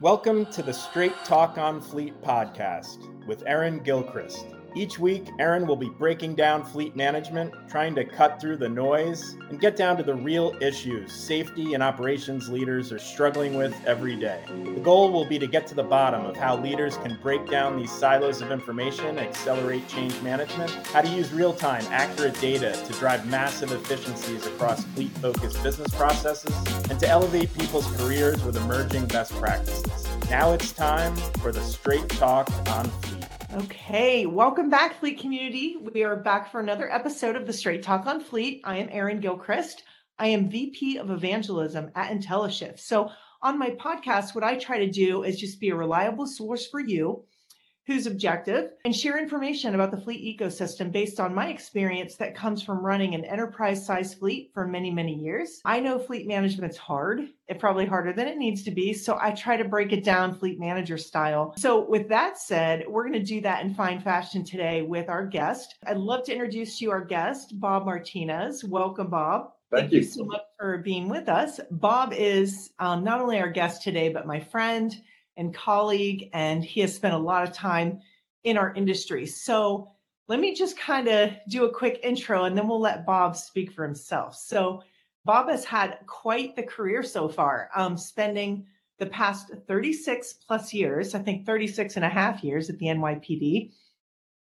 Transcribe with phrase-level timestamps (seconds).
[0.00, 4.46] Welcome to the Straight Talk on Fleet podcast with Erin Gilchrist.
[4.76, 9.36] Each week, Erin will be breaking down fleet management, trying to cut through the noise
[9.48, 14.14] and get down to the real issues safety and operations leaders are struggling with every
[14.14, 14.40] day.
[14.46, 17.76] The goal will be to get to the bottom of how leaders can break down
[17.76, 22.92] these silos of information, accelerate change management, how to use real time, accurate data to
[22.94, 26.54] drive massive efficiencies across fleet focused business processes,
[26.88, 30.06] and to elevate people's careers with emerging best practices.
[30.30, 33.19] Now it's time for the Straight Talk on Fleet.
[33.52, 35.76] Okay, welcome back, Fleet community.
[35.76, 38.60] We are back for another episode of the Straight Talk on Fleet.
[38.62, 39.82] I am Erin Gilchrist.
[40.20, 42.78] I am VP of Evangelism at IntelliShift.
[42.78, 43.10] So,
[43.42, 46.78] on my podcast, what I try to do is just be a reliable source for
[46.78, 47.24] you
[47.90, 52.62] who's objective and share information about the fleet ecosystem based on my experience that comes
[52.62, 55.60] from running an enterprise size fleet for many, many years.
[55.64, 58.92] I know fleet management's hard, it's probably harder than it needs to be.
[58.92, 61.52] So I try to break it down fleet manager style.
[61.58, 65.26] So, with that said, we're going to do that in fine fashion today with our
[65.26, 65.74] guest.
[65.84, 68.62] I'd love to introduce to you our guest, Bob Martinez.
[68.62, 69.50] Welcome, Bob.
[69.72, 69.98] Thank, Thank you.
[69.98, 70.04] you.
[70.04, 71.58] so much for being with us.
[71.72, 74.94] Bob is um, not only our guest today, but my friend
[75.40, 78.00] and colleague, and he has spent a lot of time
[78.44, 79.26] in our industry.
[79.26, 79.90] So
[80.28, 83.72] let me just kind of do a quick intro and then we'll let Bob speak
[83.72, 84.36] for himself.
[84.36, 84.84] So,
[85.26, 88.64] Bob has had quite the career so far, um, spending
[88.98, 93.70] the past 36 plus years, I think 36 and a half years at the NYPD.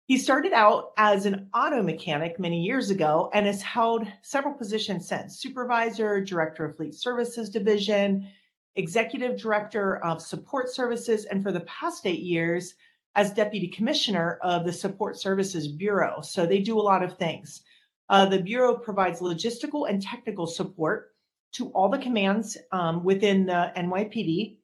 [0.06, 5.06] He started out as an auto mechanic many years ago and has held several positions
[5.06, 8.28] since supervisor, director of fleet services division,
[8.76, 12.74] executive director of support services, and for the past eight years,
[13.16, 16.20] as deputy commissioner of the Support Services Bureau.
[16.20, 17.62] So they do a lot of things.
[18.08, 21.14] Uh, the Bureau provides logistical and technical support
[21.52, 24.56] to all the commands um, within the NYPD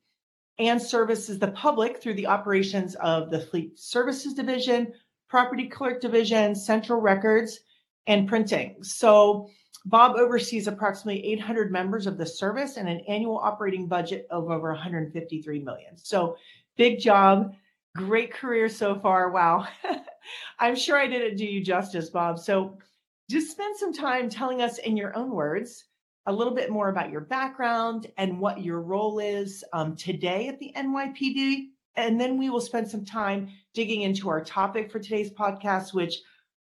[0.59, 4.93] and services the public through the operations of the Fleet Services Division,
[5.29, 7.61] Property Clerk Division, Central Records,
[8.07, 8.83] and Printing.
[8.83, 9.49] So
[9.87, 14.71] Bob oversees approximately 800 members of the service and an annual operating budget of over
[14.73, 15.97] 153 million.
[15.97, 16.37] So
[16.77, 17.55] big job,
[17.97, 19.31] great career so far.
[19.31, 19.67] Wow.
[20.59, 22.39] I'm sure I didn't do you justice, Bob.
[22.39, 22.79] So
[23.31, 25.85] just spend some time telling us in your own words
[26.27, 30.59] a little bit more about your background and what your role is um, today at
[30.59, 31.69] the NYPD.
[31.97, 36.21] And then we will spend some time digging into our topic for today's podcast, which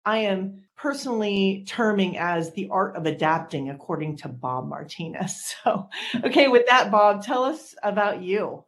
[0.05, 5.55] I am personally terming as the art of adapting, according to Bob Martinez.
[5.65, 5.89] So,
[6.25, 8.65] okay, with that, Bob, tell us about you.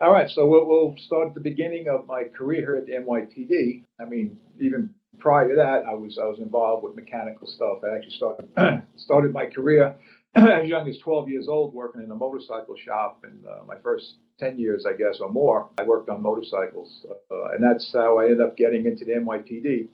[0.00, 2.92] All right, so we'll, we'll start at the beginning of my career here at the
[2.92, 3.84] NYPD.
[4.00, 7.78] I mean, even prior to that, I was I was involved with mechanical stuff.
[7.84, 8.48] I actually started
[8.96, 9.94] started my career
[10.34, 13.24] as young as 12 years old, working in a motorcycle shop.
[13.24, 17.44] And uh, my first 10 years, I guess, or more, I worked on motorcycles, uh,
[17.52, 19.88] and that's how I ended up getting into the NYPD.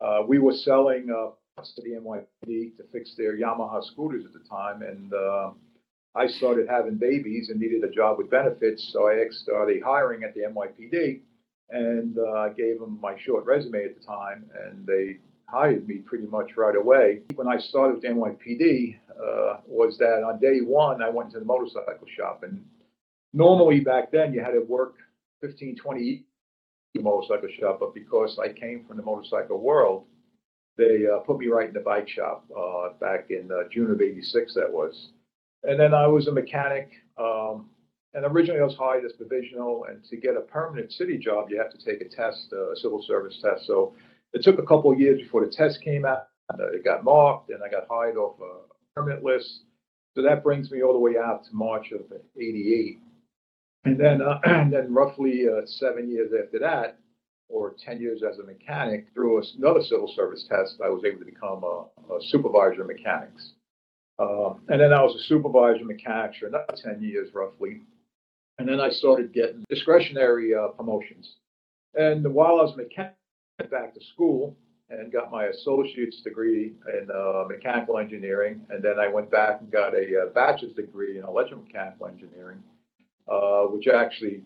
[0.00, 1.30] Uh, we were selling uh,
[1.62, 5.50] to the NYPD to fix their Yamaha scooters at the time, and uh,
[6.14, 10.34] I started having babies and needed a job with benefits, so I started hiring at
[10.34, 11.20] the NYPD,
[11.70, 15.96] and uh, I gave them my short resume at the time, and they hired me
[15.96, 17.22] pretty much right away.
[17.34, 21.40] When I started with the NYPD, uh, was that on day one I went to
[21.40, 22.64] the motorcycle shop, and
[23.32, 24.94] normally back then you had to work
[25.40, 26.24] 15, 20
[26.96, 30.04] motorcycle shop, but because I came from the motorcycle world,
[30.76, 34.00] they uh, put me right in the bike shop uh, back in uh, June of
[34.00, 34.54] '86.
[34.54, 35.10] That was,
[35.64, 36.90] and then I was a mechanic.
[37.18, 37.70] Um,
[38.14, 41.58] and originally I was hired as provisional, and to get a permanent city job, you
[41.58, 43.66] have to take a test, uh, a civil service test.
[43.66, 43.94] So
[44.32, 46.28] it took a couple of years before the test came out.
[46.58, 48.60] It got marked, and I got hired off a
[48.94, 49.60] permanent list.
[50.14, 52.00] So that brings me all the way out to March of
[52.36, 52.98] '88.
[53.88, 56.98] And then, uh, and then roughly uh, seven years after that,
[57.48, 61.24] or 10 years as a mechanic, through another civil service test, I was able to
[61.24, 63.52] become a, a supervisor of mechanics.
[64.18, 67.80] Uh, and then I was a supervisor of mechanics for another 10 years roughly.
[68.58, 71.36] And then I started getting discretionary uh, promotions.
[71.94, 73.14] And while I was mechanic,
[73.58, 74.54] went back to school
[74.90, 78.60] and got my associate's degree in uh, mechanical engineering.
[78.68, 82.77] And then I went back and got a, a bachelor's degree in electromechanical engineering uh,
[83.70, 84.42] which actually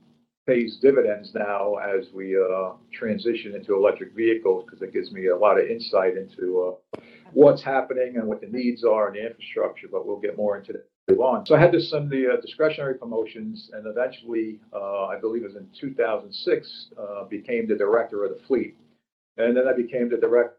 [0.46, 5.37] pays dividends now as we uh, transition into electric vehicles because it gives me a
[5.37, 7.00] lot of insight into uh,
[7.32, 9.87] what's happening and what the needs are in the infrastructure.
[9.90, 10.87] But we'll get more into that
[11.19, 11.44] on.
[11.46, 15.52] So I had to send the uh, discretionary promotions, and eventually, uh, I believe it
[15.52, 18.76] was in 2006, uh, became the director of the fleet,
[19.37, 20.56] and then I became the director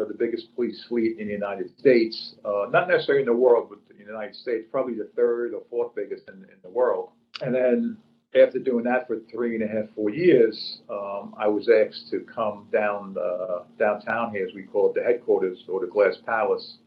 [0.00, 2.34] of the biggest police fleet in the United States.
[2.44, 5.94] not necessarily in the world, but in the United States, probably the third or fourth
[5.94, 7.10] biggest in, in the world.
[7.42, 7.96] And then
[8.34, 12.20] after doing that for three and a half, four years, um, I was asked to
[12.20, 16.78] come down uh, downtown here, as we call it, the headquarters or the Glass Palace.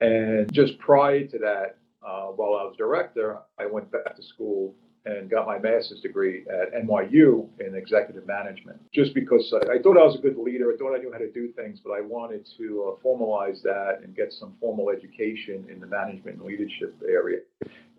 [0.00, 4.74] And just prior to that, uh, while I was director, I went back to school
[5.06, 8.80] and got my master's degree at NYU in executive management.
[8.92, 11.18] Just because I, I thought I was a good leader, I thought I knew how
[11.18, 15.66] to do things, but I wanted to uh, formalize that and get some formal education
[15.70, 17.40] in the management and leadership area.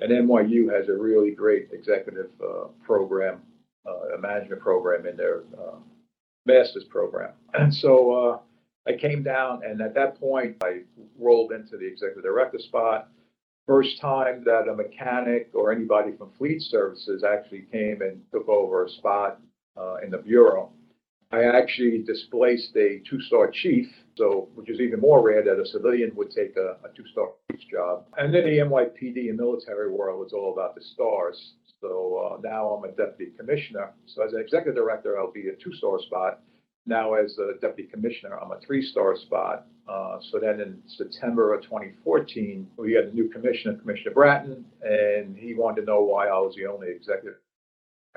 [0.02, 3.42] And NYU has a really great executive uh, program,
[3.88, 5.78] uh, a management program in their uh,
[6.46, 7.32] master's program.
[7.54, 8.40] And so uh,
[8.88, 10.82] I came down, and at that point, I
[11.18, 13.10] rolled into the executive director spot
[13.66, 18.86] first time that a mechanic or anybody from fleet services actually came and took over
[18.86, 19.40] a spot
[19.78, 20.72] uh, in the bureau.
[21.32, 26.12] I actually displaced a two-star chief, so which is even more rare that a civilian
[26.16, 28.06] would take a, a two-star chief's job.
[28.18, 31.54] And then the NYPD and military world was all about the stars.
[31.82, 33.92] So uh, now I'm a deputy commissioner.
[34.06, 36.42] So as an executive director, I'll be a two-star spot.
[36.86, 39.66] Now as a deputy commissioner, I'm a three-star spot.
[39.88, 45.38] Uh, so then in September of 2014, we had a new commissioner, Commissioner Bratton, and
[45.38, 47.36] he wanted to know why I was the only executive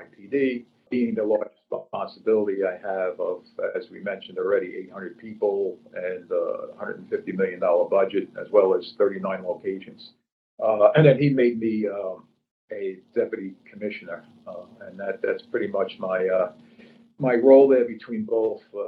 [0.01, 3.43] PD, being the largest responsibility I have of,
[3.75, 9.43] as we mentioned already, 800 people and a $150 million budget, as well as 39
[9.43, 10.11] locations.
[10.63, 12.23] Uh, and then he made me um,
[12.71, 16.51] a deputy commissioner, uh, and that that's pretty much my uh,
[17.17, 18.79] my role there between both uh,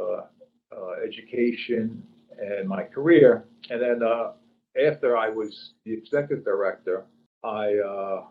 [0.76, 2.04] uh, education
[2.40, 3.46] and my career.
[3.70, 4.32] And then uh,
[4.86, 7.06] after I was the executive director,
[7.44, 8.24] I uh,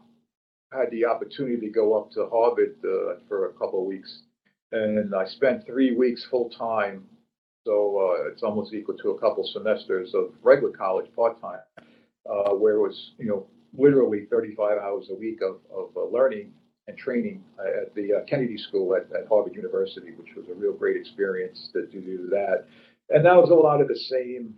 [0.73, 4.23] had the opportunity to go up to Harvard uh, for a couple of weeks,
[4.73, 7.05] and I spent three weeks full time.
[7.67, 11.61] So uh, it's almost equal to a couple semesters of regular college part time,
[12.29, 13.47] uh, where it was you know
[13.77, 16.53] literally 35 hours a week of, of uh, learning
[16.89, 20.97] and training at the Kennedy School at, at Harvard University, which was a real great
[20.97, 22.65] experience to, to do that.
[23.11, 24.55] And that was a lot of the same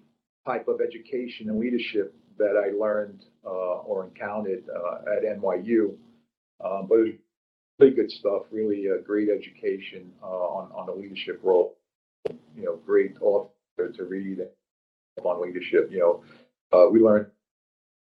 [0.46, 5.94] type of education and leadership that I learned uh, or encountered uh, at NYU.
[6.64, 7.18] Um, but it
[7.78, 11.76] really good stuff, really a great education uh, on, on the leadership role.
[12.56, 14.40] You know, great author to read
[15.24, 15.88] on leadership.
[15.90, 16.24] You know,
[16.72, 17.26] uh, we learned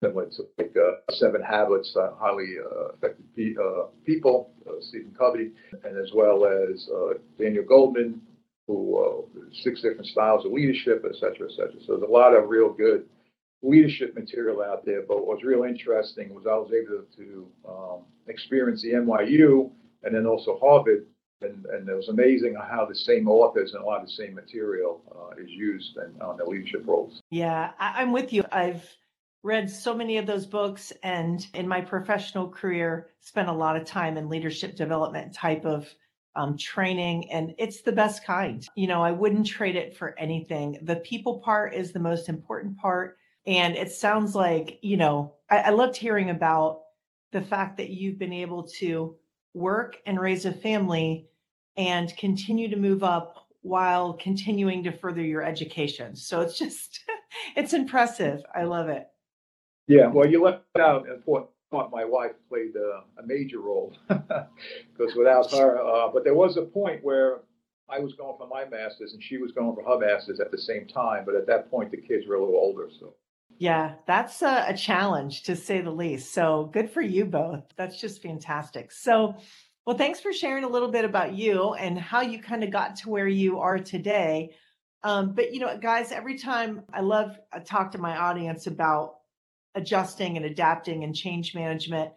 [0.03, 0.09] to
[0.57, 2.55] like uh, Seven Habits, uh, highly
[2.95, 3.55] effective pe-
[4.05, 4.51] people,
[4.81, 5.51] Stephen Covey,
[5.83, 6.87] and as well as
[7.37, 8.19] Daniel Goleman,
[8.67, 11.81] who uh, six different styles of leadership, et cetera, et cetera.
[11.85, 13.05] So there's a lot of real good
[13.61, 15.03] leadership material out there.
[15.07, 19.71] But what was real interesting was I was able to um, experience the NYU
[20.03, 21.05] and then also Harvard.
[21.41, 24.35] And, and it was amazing how the same authors and a lot of the same
[24.35, 27.21] material uh, is used in, on the leadership roles.
[27.31, 28.43] Yeah, I, I'm with you.
[28.51, 28.83] I've
[29.41, 33.85] read so many of those books and in my professional career spent a lot of
[33.85, 35.87] time in leadership development type of
[36.35, 38.65] um, training, and it's the best kind.
[38.75, 40.77] You know, I wouldn't trade it for anything.
[40.83, 43.17] The people part is the most important part.
[43.45, 46.81] And it sounds like, you know, I, I loved hearing about
[47.31, 49.15] the fact that you've been able to
[49.53, 51.27] work and raise a family
[51.77, 56.15] and continue to move up while continuing to further your education.
[56.15, 56.99] So it's just,
[57.55, 58.41] it's impressive.
[58.53, 59.07] I love it.
[59.87, 63.93] Yeah, well, you left out an important thought my wife played a, a major role
[64.07, 67.41] because without her, uh, but there was a point where
[67.89, 70.57] I was going for my master's and she was going for her master's at the
[70.57, 71.25] same time.
[71.25, 72.87] But at that point, the kids were a little older.
[72.99, 73.13] So,
[73.57, 76.33] yeah, that's a, a challenge to say the least.
[76.33, 77.63] So, good for you both.
[77.75, 78.91] That's just fantastic.
[78.91, 79.35] So,
[79.85, 82.97] well, thanks for sharing a little bit about you and how you kind of got
[82.97, 84.51] to where you are today.
[85.03, 89.15] Um, but you know, guys, every time I love I talk to my audience about
[89.75, 92.11] adjusting and adapting and change management.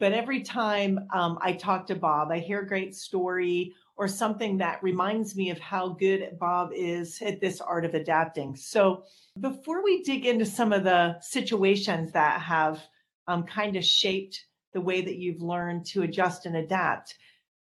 [0.00, 4.58] But every time um, I talk to Bob, I hear a great story or something
[4.58, 8.56] that reminds me of how good Bob is at this art of adapting.
[8.56, 9.04] So,
[9.40, 12.80] before we dig into some of the situations that have
[13.26, 17.14] um, kind of shaped the way that you've learned to adjust and adapt,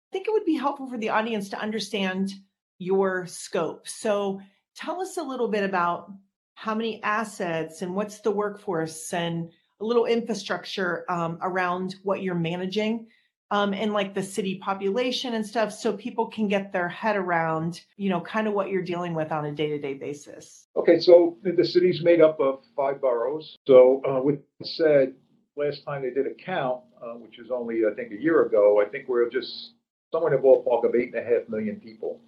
[0.09, 2.31] I think it would be helpful for the audience to understand
[2.77, 3.87] your scope.
[3.87, 4.41] So,
[4.75, 6.11] tell us a little bit about
[6.55, 9.49] how many assets and what's the workforce and
[9.79, 13.07] a little infrastructure um, around what you're managing
[13.51, 17.81] um, and like the city population and stuff so people can get their head around
[17.97, 20.67] you know kind of what you're dealing with on a day-to-day basis.
[20.75, 23.57] Okay so the city's made up of five boroughs.
[23.67, 25.13] So uh, with said
[25.55, 28.81] last time they did a count uh, which was only i think a year ago
[28.85, 29.73] i think we're just
[30.11, 32.21] somewhere in the ballpark of eight and a half million people.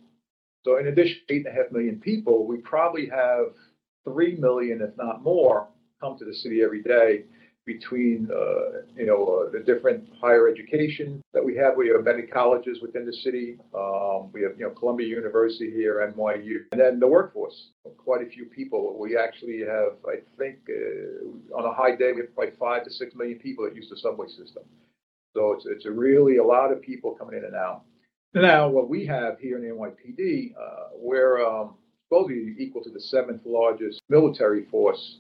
[0.64, 3.54] So in addition to eight and a half million people we probably have
[4.04, 5.68] 3 million, if not more,
[6.00, 7.26] come to the city every day.
[7.66, 11.76] Between, uh, you know, uh, the different higher education that we have.
[11.78, 13.58] We have many colleges within the city.
[13.76, 17.70] Um, we have, you know, Columbia University here, NYU, and then the workforce.
[17.98, 18.98] Quite a few people.
[19.00, 22.92] We actually have, I think, uh, on a high day, we have like five to
[22.92, 24.64] six million people that use the subway system.
[25.36, 27.84] So it's it's a really a lot of people coming in and out.
[28.34, 31.76] Now, what we have here in the NYPD, uh, we're um,
[32.08, 35.20] supposedly equal to the seventh largest military force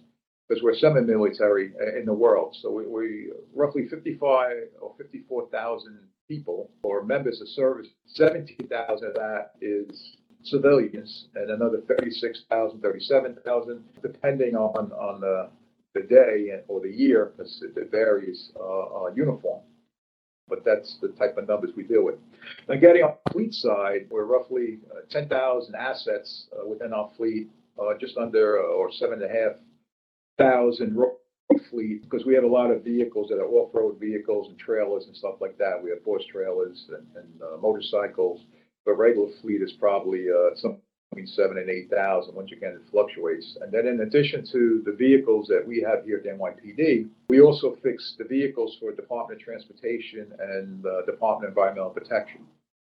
[0.51, 2.53] because we're semi-military uh, in the world.
[2.61, 7.87] So we, we roughly 55 or 54,000 people or members of service.
[8.07, 15.49] 17,000 of that is civilians, and another 36,000, 37,000, depending on on the
[15.93, 19.61] the day or the year, because it varies uh, uh, uniform.
[20.49, 22.15] But that's the type of numbers we deal with.
[22.67, 27.49] Now, getting on the fleet side, we're roughly uh, 10,000 assets uh, within our fleet,
[27.79, 29.57] uh, just under or seven and a half
[30.41, 30.97] thousand
[31.69, 35.15] fleet because we have a lot of vehicles that are off-road vehicles and trailers and
[35.15, 35.81] stuff like that.
[35.81, 38.41] We have horse trailers and, and uh, motorcycles.
[38.85, 40.81] But regular fleet is probably uh, something
[41.11, 42.35] between seven and eight thousand.
[42.35, 43.57] Once again, it fluctuates.
[43.61, 47.77] And then, in addition to the vehicles that we have here at NYPD, we also
[47.83, 52.41] fix the vehicles for Department of Transportation and uh, Department of Environmental Protection.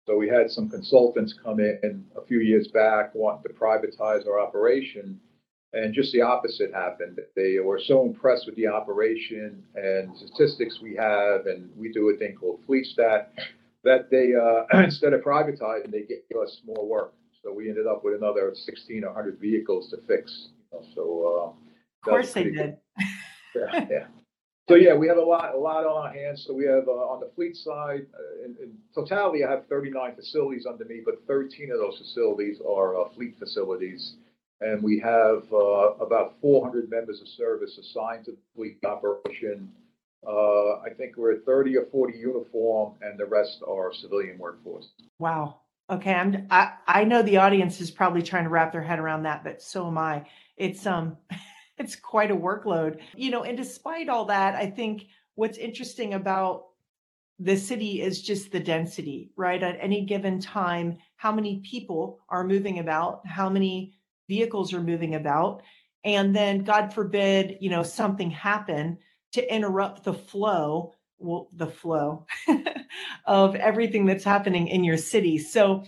[0.07, 4.39] So we had some consultants come in a few years back wanting to privatize our
[4.39, 5.19] operation
[5.75, 7.19] and just the opposite happened.
[7.35, 12.17] They were so impressed with the operation and statistics we have, and we do a
[12.17, 13.33] thing called Fleet Stat,
[13.83, 17.15] that they, uh, instead of privatizing, they gave us more work.
[17.43, 20.49] So we ended up with another 1,600 vehicles to fix.
[20.95, 21.55] So, uh, of
[22.03, 22.77] course they did.
[23.55, 24.07] yeah, yeah.
[24.67, 26.45] So yeah, we have a lot, a lot on our hands.
[26.47, 30.15] So we have uh, on the fleet side, uh, in, in, totality, I have 39
[30.17, 34.15] facilities under me, but 13 of those facilities are uh, fleet facilities
[34.65, 39.71] and we have uh, about 400 members of service assigned to the fleet operation.
[40.27, 44.89] Uh, I think we're at 30 or 40 uniform, and the rest are civilian workforce.
[45.19, 45.61] Wow.
[45.91, 46.47] Okay, I'm.
[46.51, 49.61] I, I know the audience is probably trying to wrap their head around that, but
[49.61, 50.25] so am I.
[50.57, 51.19] It's um,
[51.79, 53.45] it's quite a workload, you know.
[53.45, 55.05] And despite all that, I think
[55.35, 56.69] what's interesting about
[57.39, 59.63] the city is just the density, right?
[59.63, 63.93] At any given time, how many people are moving about, how many
[64.29, 65.63] vehicles are moving about
[66.05, 68.99] and then god forbid you know something happen
[69.33, 72.27] to interrupt the flow well the flow
[73.27, 75.39] of everything that's happening in your city.
[75.39, 75.85] So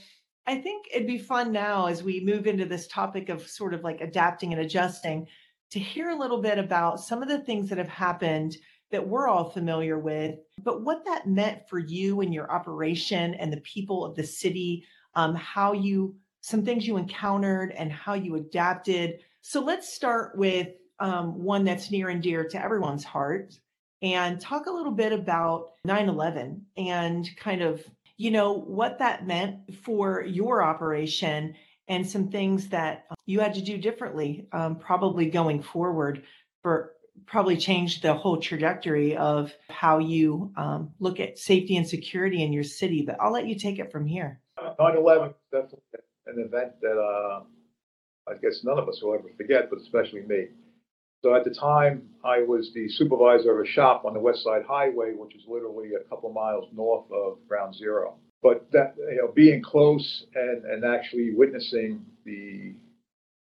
[0.46, 3.82] i think it'd be fun now as we move into this topic of sort of
[3.82, 5.26] like adapting and adjusting
[5.70, 8.56] to hear a little bit about some of the things that have happened
[8.92, 13.52] that we're all familiar with but what that meant for you and your operation and
[13.52, 16.14] the people of the city um, how you
[16.46, 19.18] some things you encountered and how you adapted.
[19.40, 20.68] So let's start with
[21.00, 23.52] um, one that's near and dear to everyone's heart
[24.00, 27.84] and talk a little bit about 9 11 and kind of,
[28.16, 31.56] you know, what that meant for your operation
[31.88, 36.22] and some things that you had to do differently, um, probably going forward
[36.62, 36.92] for
[37.26, 42.52] probably changed the whole trajectory of how you um, look at safety and security in
[42.52, 43.02] your city.
[43.04, 44.40] But I'll let you take it from here.
[44.78, 47.42] 9 11 definitely an event that uh,
[48.28, 50.46] I guess none of us will ever forget, but especially me.
[51.22, 54.62] So at the time, I was the supervisor of a shop on the West Side
[54.68, 58.16] Highway, which is literally a couple miles north of Ground Zero.
[58.42, 62.74] But that you know, being close and and actually witnessing the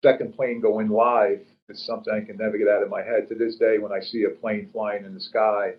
[0.04, 3.30] second plane go in live is something I can never get out of my head.
[3.30, 5.74] To this day, when I see a plane flying in the sky,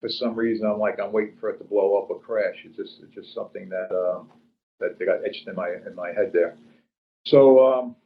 [0.00, 2.56] for some reason I'm like I'm waiting for it to blow up or crash.
[2.64, 3.90] It's just it's just something that.
[3.90, 4.22] Uh,
[4.80, 6.56] that they got etched in my in my head there.
[7.26, 7.96] So um,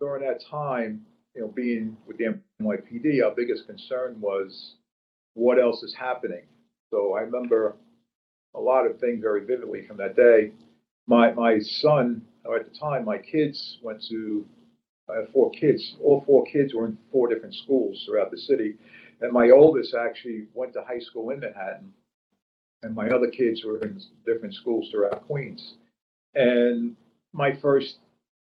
[0.00, 1.04] during that time,
[1.34, 4.74] you know, being with the NYPD, our biggest concern was
[5.34, 6.42] what else is happening.
[6.90, 7.76] So I remember
[8.54, 10.52] a lot of things very vividly from that day.
[11.06, 14.44] My my son, or at the time, my kids went to.
[15.08, 15.96] I have four kids.
[16.02, 18.76] All four kids were in four different schools throughout the city,
[19.20, 21.92] and my oldest actually went to high school in Manhattan,
[22.82, 25.74] and my other kids were in different schools throughout Queens.
[26.34, 26.96] And
[27.32, 27.98] my first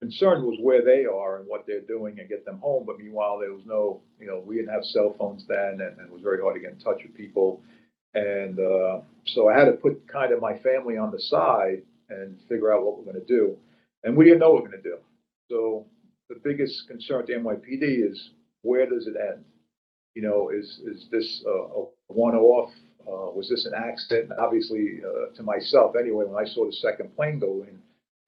[0.01, 2.85] concern was where they are and what they're doing and get them home.
[2.87, 6.09] But meanwhile, there was no, you know, we didn't have cell phones then, and, and
[6.09, 7.61] it was very hard to get in touch with people.
[8.15, 12.39] And uh, so I had to put kind of my family on the side and
[12.49, 13.57] figure out what we're going to do.
[14.05, 14.99] And we didn't know what we're going to do.
[15.51, 15.87] So
[16.29, 18.31] the biggest concern at the NYPD is
[18.63, 19.45] where does it end?
[20.15, 22.71] You know, is is this a, a one-off
[23.09, 24.33] uh, was this an accident?
[24.39, 27.79] Obviously, uh, to myself anyway, when I saw the second plane go in,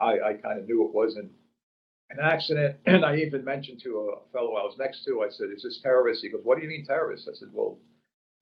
[0.01, 1.31] I, I kind of knew it wasn't
[2.11, 2.77] an accident.
[2.87, 5.81] And I even mentioned to a fellow I was next to, I said, Is this
[5.83, 6.23] terrorist?
[6.23, 7.29] He goes, What do you mean terrorist?
[7.31, 7.79] I said, Well,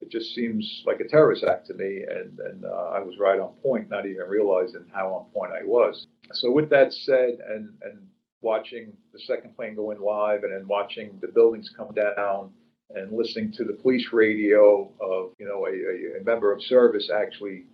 [0.01, 2.05] it just seems like a terrorist act to me.
[2.09, 5.65] And, and uh, I was right on point, not even realizing how on point I
[5.65, 6.07] was.
[6.31, 8.07] So, with that said, and, and
[8.41, 12.51] watching the second plane go in live and then watching the buildings come down
[12.95, 17.65] and listening to the police radio of, you know, a, a member of service actually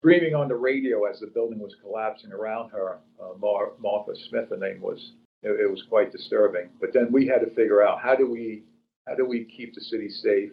[0.00, 4.50] screaming on the radio as the building was collapsing around her, uh, Mar- Martha Smith,
[4.50, 5.12] her name was.
[5.42, 6.68] It, it was quite disturbing.
[6.80, 8.62] But then we had to figure out how do we
[9.06, 10.50] how do we keep the city safe?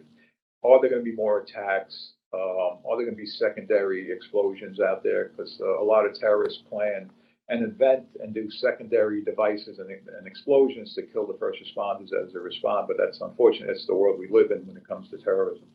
[0.62, 2.12] Are there going to be more attacks?
[2.34, 5.30] Um, are there going to be secondary explosions out there?
[5.30, 7.10] Because uh, a lot of terrorists plan
[7.52, 12.32] an event and do secondary devices and, and, explosions to kill the first responders as
[12.32, 12.88] they respond.
[12.88, 13.70] But that's unfortunate.
[13.70, 15.66] It's the world we live in when it comes to terrorism.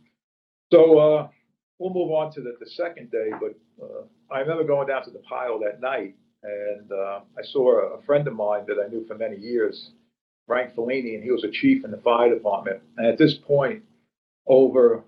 [0.71, 1.27] So uh,
[1.77, 3.29] we'll move on to the, the second day.
[3.39, 7.79] But uh, I remember going down to the pile that night, and uh, I saw
[7.79, 9.91] a, a friend of mine that I knew for many years,
[10.47, 12.81] Frank Fellini, and he was a chief in the fire department.
[12.97, 13.83] And at this point,
[14.47, 15.03] over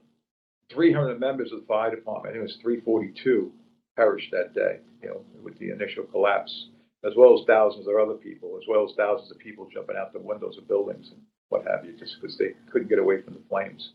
[0.72, 3.52] 300 members of the fire department, it was 342,
[4.00, 6.70] perished that day, you know, with the initial collapse,
[7.06, 10.14] as well as thousands of other people, as well as thousands of people jumping out
[10.14, 13.34] the windows of buildings and what have you, just because they couldn't get away from
[13.34, 13.92] the flames.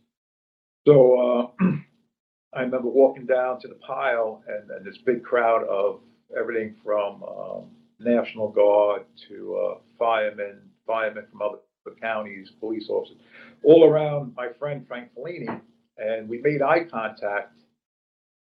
[0.87, 1.65] So uh,
[2.55, 6.01] I remember walking down to the pile and, and this big crowd of
[6.39, 11.59] everything from um, National Guard to uh, firemen, firemen from other
[12.03, 13.17] counties, police officers,
[13.63, 15.61] all around my friend Frank Fellini,
[15.97, 17.64] and we made eye contact,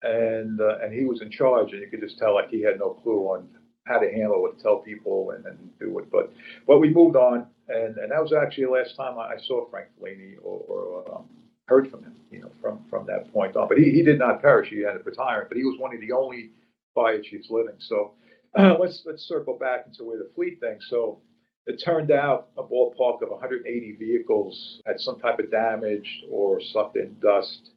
[0.03, 2.79] and uh, and he was in charge, and you could just tell like he had
[2.79, 3.49] no clue on
[3.87, 6.11] how to handle it, tell people, and, and do it.
[6.11, 6.33] But
[6.67, 9.89] but we moved on, and and that was actually the last time I, saw Frank
[10.01, 11.25] Fellini or, or um,
[11.67, 13.69] heard from him, you know, from from that point on.
[13.69, 15.47] But he, he did not perish; he ended up retiring.
[15.49, 16.51] But he was one of the only
[16.95, 17.77] fire chiefs living.
[17.79, 18.13] So
[18.59, 20.79] uh, let's let's circle back into where the fleet thing.
[20.89, 21.21] So
[21.67, 26.97] it turned out a ballpark of 180 vehicles had some type of damage or sucked
[26.97, 27.71] in dust.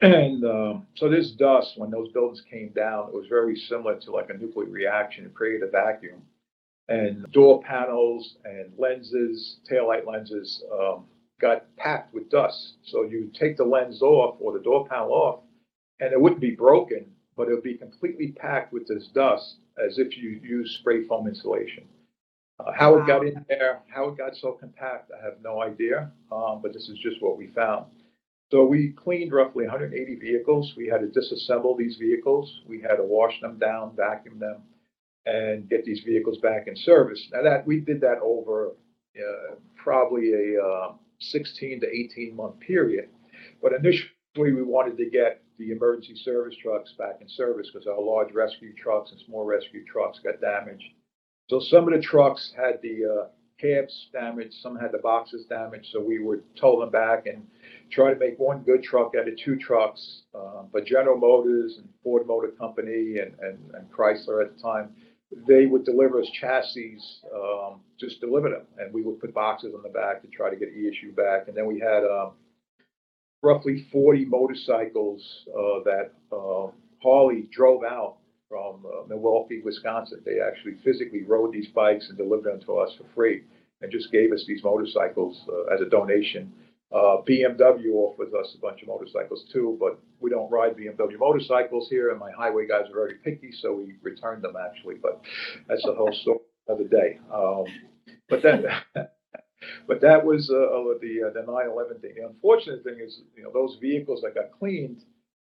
[0.00, 4.10] And um, so this dust, when those buildings came down, it was very similar to
[4.10, 5.24] like a nuclear reaction.
[5.24, 6.22] It created a vacuum.
[6.88, 11.04] And door panels and lenses, taillight lenses, um,
[11.40, 12.74] got packed with dust.
[12.84, 15.40] So you take the lens off or the door panel off,
[16.00, 19.98] and it wouldn't be broken, but it would be completely packed with this dust as
[19.98, 21.84] if you use spray foam insulation.
[22.60, 26.10] Uh, how it got in there, how it got so compact, I have no idea.
[26.30, 27.86] Um, but this is just what we found.
[28.54, 30.74] So we cleaned roughly 180 vehicles.
[30.76, 32.60] We had to disassemble these vehicles.
[32.68, 34.62] We had to wash them down, vacuum them,
[35.26, 37.20] and get these vehicles back in service.
[37.32, 38.76] Now that we did that over
[39.18, 43.08] uh, probably a uh, 16 to 18 month period.
[43.60, 48.00] But initially, we wanted to get the emergency service trucks back in service because our
[48.00, 50.84] large rescue trucks and small rescue trucks got damaged.
[51.50, 53.26] So some of the trucks had the uh,
[53.60, 55.88] cabs damaged, some had the boxes damaged.
[55.90, 57.48] So we would tow them back and
[57.90, 60.22] try to make one good truck out of two trucks.
[60.34, 64.90] Uh, but General Motors and Ford Motor Company and, and, and Chrysler at the time
[65.46, 66.98] they would deliver us chassis,
[67.34, 70.56] um, just deliver them, and we would put boxes on the back to try to
[70.56, 71.48] get ESU back.
[71.48, 72.32] And then we had um,
[73.42, 76.70] roughly 40 motorcycles uh, that uh,
[77.02, 78.16] Harley drove out
[78.48, 80.20] from uh, Milwaukee, Wisconsin.
[80.24, 83.42] They actually physically rode these bikes and delivered them to us for free,
[83.80, 86.52] and just gave us these motorcycles uh, as a donation.
[86.94, 91.88] Uh, BMW offers us a bunch of motorcycles too, but we don't ride BMW motorcycles
[91.90, 94.94] here, and my highway guys are very picky, so we returned them actually.
[95.02, 95.20] But
[95.66, 97.18] that's a whole story another day.
[97.34, 97.64] Um,
[98.28, 98.86] but that,
[99.88, 102.12] but that was uh, uh the uh, the 9/11 thing.
[102.16, 105.02] The unfortunate thing is, you know, those vehicles that got cleaned,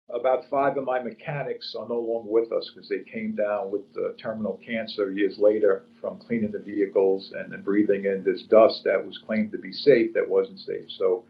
[0.10, 3.82] about five of my mechanics are no longer with us because they came down with
[4.18, 9.06] terminal cancer years later from cleaning the vehicles and, and breathing in this dust that
[9.06, 10.86] was claimed to be safe that wasn't safe.
[10.98, 11.24] So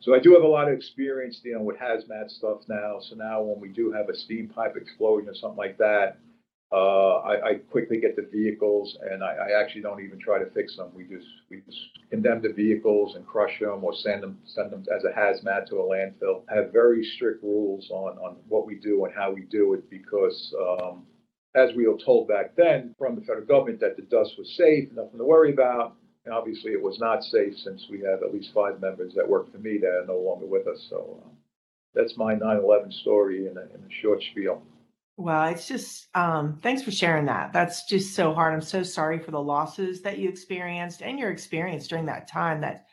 [0.00, 2.98] so I do have a lot of experience dealing with hazmat stuff now.
[3.00, 6.18] So now when we do have a steam pipe explosion or something like that,
[6.72, 10.48] uh, I, I, quickly get the vehicles and I, I, actually don't even try to
[10.52, 10.90] fix them.
[10.94, 11.78] We just we just
[12.10, 15.78] condemn the vehicles and crush them or send them send them as a hazmat to
[15.78, 16.44] a landfill.
[16.48, 19.90] I have very strict rules on on what we do and how we do it
[19.90, 20.54] because.
[20.60, 21.06] Um,
[21.56, 24.88] as we were told back then from the federal government that the dust was safe,
[24.92, 25.96] nothing to worry about,
[26.32, 29.58] obviously, it was not safe since we have at least five members that work for
[29.58, 30.86] me that are no longer with us.
[30.88, 31.28] So uh,
[31.94, 34.62] that's my 9/11 story in a, in a short spiel.
[35.16, 37.52] Well, it's just um, thanks for sharing that.
[37.52, 38.54] That's just so hard.
[38.54, 42.60] I'm so sorry for the losses that you experienced and your experience during that time.
[42.60, 42.86] That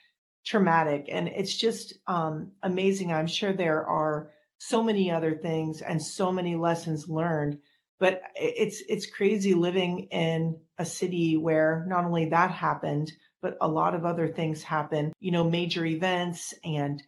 [0.45, 3.11] traumatic, and it's just um, amazing.
[3.11, 7.59] I'm sure there are so many other things and so many lessons learned
[7.99, 13.67] but it's it's crazy living in a city where not only that happened but a
[13.67, 17.03] lot of other things happen you know major events and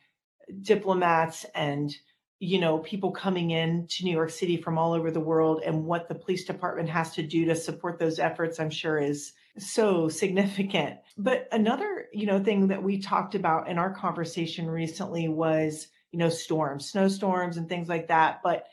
[0.64, 1.96] diplomats and
[2.40, 5.86] you know, people coming in to New York City from all over the world and
[5.86, 10.08] what the police department has to do to support those efforts, I'm sure is so
[10.08, 11.00] significant.
[11.18, 16.20] But another, you know, thing that we talked about in our conversation recently was, you
[16.20, 18.40] know, storms, snowstorms and things like that.
[18.42, 18.68] But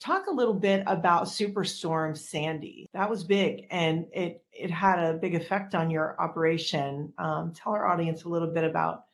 [0.00, 2.88] talk a little bit about Superstorm Sandy.
[2.92, 7.12] That was big and it it had a big effect on your operation.
[7.18, 9.04] Um, tell our audience a little bit about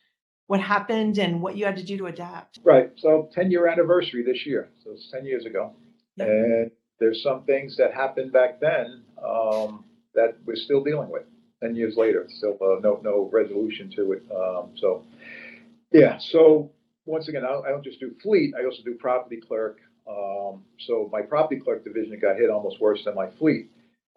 [0.46, 2.60] what happened and what you had to do to adapt.
[2.62, 2.90] Right.
[2.96, 4.68] So 10 year anniversary this year.
[4.82, 5.72] So it's 10 years ago.
[6.18, 6.70] And
[7.00, 11.24] there's some things that happened back then um, that we're still dealing with
[11.62, 12.26] 10 years later.
[12.28, 14.22] Still uh, no, no resolution to it.
[14.30, 15.04] Um, so,
[15.92, 16.18] yeah.
[16.18, 16.70] So
[17.06, 19.78] once again, I don't, I don't, just do fleet, I also do property clerk.
[20.08, 23.70] Um, so my property clerk division got hit almost worse than my fleet.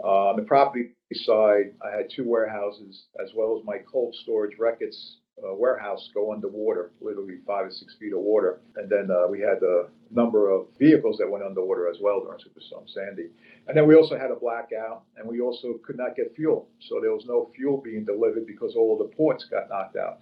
[0.03, 4.57] Uh, on the property side, I had two warehouses as well as my cold storage
[4.59, 8.59] Reckitt's uh, warehouse go underwater, literally five or six feet of water.
[8.75, 12.39] And then uh, we had a number of vehicles that went underwater as well during
[12.39, 13.29] Superstorm Sandy.
[13.67, 16.69] And then we also had a blackout, and we also could not get fuel.
[16.89, 20.19] So there was no fuel being delivered because all the ports got knocked out.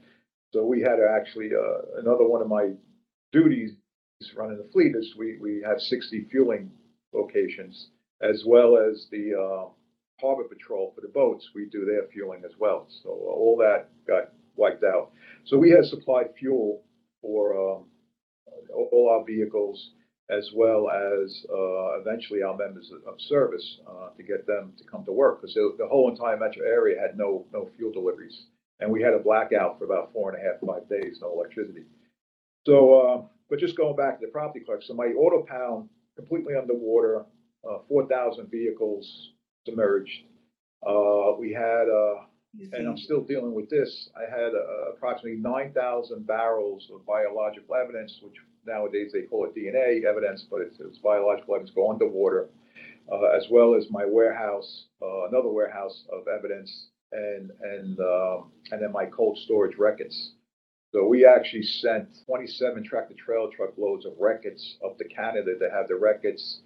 [0.53, 2.71] So we had to actually, uh, another one of my
[3.31, 3.71] duties
[4.35, 6.71] running the fleet is we, we have 60 fueling
[7.13, 7.89] locations,
[8.21, 9.69] as well as the uh,
[10.21, 11.49] harbor patrol for the boats.
[11.53, 12.87] We do their fueling as well.
[13.03, 15.11] So uh, all that got wiped out.
[15.45, 16.83] So we had supplied fuel
[17.21, 17.85] for um,
[18.73, 19.91] all our vehicles
[20.29, 25.05] as well as uh, eventually our members of service uh, to get them to come
[25.05, 28.45] to work because the whole entire metro area had no no fuel deliveries
[28.79, 31.83] and we had a blackout for about four and a half five days no electricity
[32.65, 36.55] so uh, but just going back to the property clerk so my auto pound completely
[36.55, 37.25] underwater
[37.69, 39.31] uh, 4000 vehicles
[39.65, 40.23] submerged
[40.85, 42.25] uh, we had uh,
[42.71, 44.09] and I'm still dealing with this.
[44.15, 50.05] I had uh, approximately 9,000 barrels of biological evidence, which nowadays they call it DNA
[50.05, 52.49] evidence, but it's, it's biological evidence go underwater,
[53.11, 58.81] uh, as well as my warehouse, uh, another warehouse of evidence, and and um, and
[58.81, 60.31] then my cold storage Reckitt's.
[60.95, 65.69] So we actually sent 27 tractor trailer truck loads of records up to Canada to
[65.69, 66.61] have the records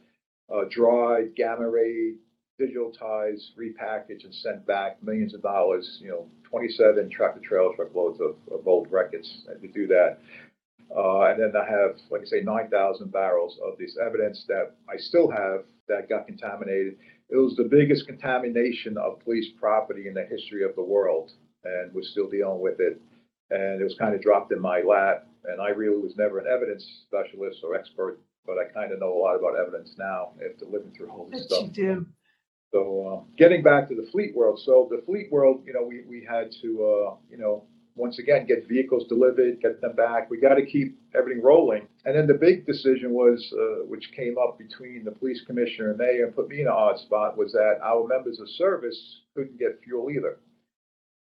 [0.54, 2.18] uh, dried, gamma rayed,
[2.62, 5.98] digitized, repackaged, and sent back millions of dollars.
[6.00, 10.20] You know, 27 tractor trailer truckloads of, of old records to do that.
[10.96, 14.98] Uh, and then I have, like I say, 9,000 barrels of this evidence that I
[14.98, 16.98] still have that got contaminated.
[17.32, 21.32] It was the biggest contamination of police property in the history of the world,
[21.64, 23.02] and we're still dealing with it.
[23.52, 25.28] And it was kind of dropped in my lap.
[25.46, 29.14] And I really was never an evidence specialist or expert, but I kind of know
[29.14, 31.64] a lot about evidence now after living through all this stuff.
[31.64, 32.06] You do.
[32.72, 36.04] So um, getting back to the fleet world, so the fleet world, you know, we,
[36.08, 37.64] we had to, uh, you know,
[37.96, 40.30] once again get vehicles delivered, get them back.
[40.30, 41.88] We got to keep everything rolling.
[42.06, 45.98] And then the big decision was, uh, which came up between the police commissioner and
[45.98, 49.60] mayor and put me in an odd spot, was that our members of service couldn't
[49.60, 50.38] get fuel either.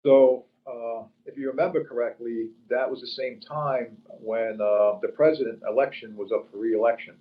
[0.05, 5.62] So uh, if you remember correctly, that was the same time when uh, the president
[5.67, 7.15] election was up for reelection.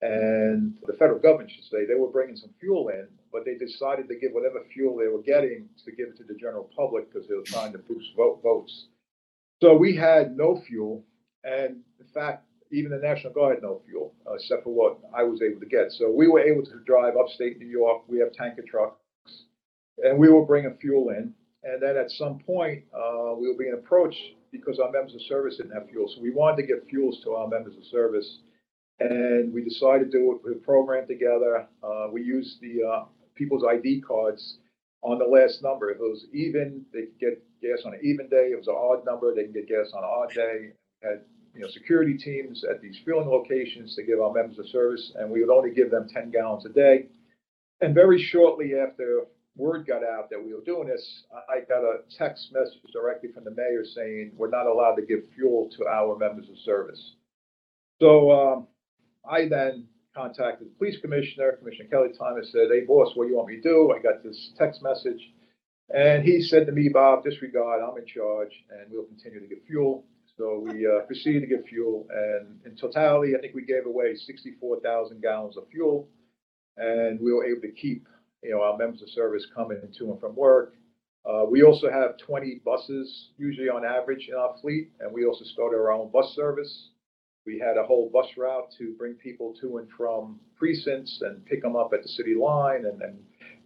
[0.00, 4.08] And the federal government should say they were bringing some fuel in, but they decided
[4.08, 7.28] to give whatever fuel they were getting to give it to the general public because
[7.28, 8.86] they were trying to boost vote votes.
[9.60, 11.04] So we had no fuel,
[11.42, 15.24] and in fact, even the National Guard had no fuel uh, except for what I
[15.24, 15.90] was able to get.
[15.90, 18.02] So we were able to drive upstate New York.
[18.06, 19.00] We have tanker trucks,
[19.98, 21.34] and we were bringing fuel in.
[21.64, 24.20] And then at some point, uh, we were being approached
[24.52, 26.10] because our members of service didn't have fuel.
[26.14, 28.38] So we wanted to give fuels to our members of service
[29.00, 31.68] and we decided to do it with a program together.
[31.82, 34.58] Uh, we used the uh, people's ID cards
[35.02, 35.90] on the last number.
[35.90, 38.50] If it was even, they could get gas on an even day.
[38.50, 40.72] If it was an odd number, they can get gas on an odd day.
[41.02, 41.22] Had
[41.54, 45.30] you know security teams at these fueling locations to give our members of service, and
[45.30, 47.06] we would only give them 10 gallons a day.
[47.80, 49.26] And very shortly after
[49.58, 53.44] word got out that we were doing this, I got a text message directly from
[53.44, 57.14] the mayor saying we're not allowed to give fuel to our members of service.
[58.00, 58.66] So um,
[59.28, 63.36] I then contacted the police commissioner, Commissioner Kelly Thomas, said, hey, boss, what do you
[63.36, 63.92] want me to do?
[63.96, 65.20] I got this text message.
[65.90, 69.64] And he said to me, Bob, disregard, I'm in charge, and we'll continue to give
[69.66, 70.04] fuel.
[70.36, 74.14] So we uh, proceeded to give fuel, and in totality, I think we gave away
[74.14, 76.08] 64,000 gallons of fuel,
[76.76, 78.06] and we were able to keep,
[78.42, 80.74] you know, our members of service coming to and from work.
[81.28, 85.44] Uh, we also have 20 buses, usually on average, in our fleet, and we also
[85.44, 86.90] started our own bus service.
[87.44, 91.62] We had a whole bus route to bring people to and from precincts and pick
[91.62, 93.18] them up at the city line and, and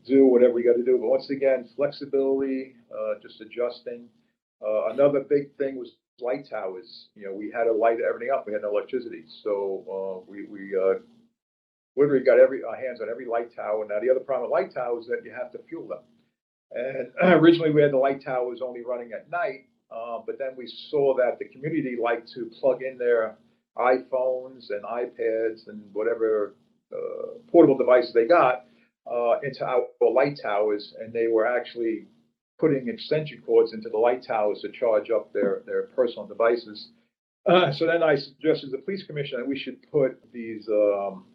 [0.06, 0.98] do whatever we got to do.
[0.98, 4.08] But once again, flexibility, uh, just adjusting.
[4.64, 8.46] Uh, another big thing was light towers, you know, we had to light everything up.
[8.46, 9.84] We had no electricity, so
[10.24, 10.76] uh, we we
[11.96, 13.86] uh, literally got every our hands on every light tower.
[13.88, 16.02] Now the other problem with light towers is that you have to fuel them.
[16.72, 17.08] And
[17.40, 21.14] originally we had the light towers only running at night, uh, but then we saw
[21.16, 23.36] that the community liked to plug in their
[23.76, 26.54] iPhones and iPads and whatever
[26.92, 28.64] uh, portable devices they got
[29.10, 32.06] uh, into our light towers, and they were actually
[32.58, 36.90] putting extension cords into the light towers to charge up their, their personal devices.
[37.46, 41.24] Uh, so then I suggested to the police commissioner that we should put these um,
[41.26, 41.31] uh,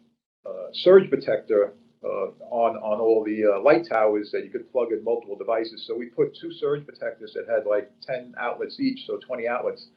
[0.72, 1.74] surge protector
[2.04, 5.84] uh, on on all the uh, light towers that you could plug in multiple devices.
[5.86, 9.88] So we put two surge protectors that had like 10 outlets each, so 20 outlets.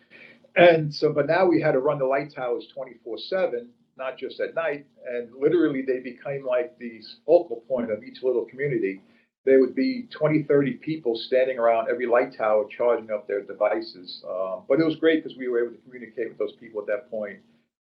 [0.56, 4.40] And so, but now we had to run the light towers 24 7, not just
[4.40, 4.86] at night.
[5.08, 9.02] And literally, they became like the focal point of each little community.
[9.46, 14.24] There would be 20, 30 people standing around every light tower charging up their devices.
[14.30, 16.88] Um, but it was great because we were able to communicate with those people at
[16.88, 17.40] that point.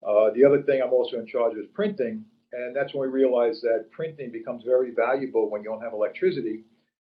[0.07, 2.25] Uh, the other thing I'm also in charge of is printing.
[2.53, 6.65] And that's when we realized that printing becomes very valuable when you don't have electricity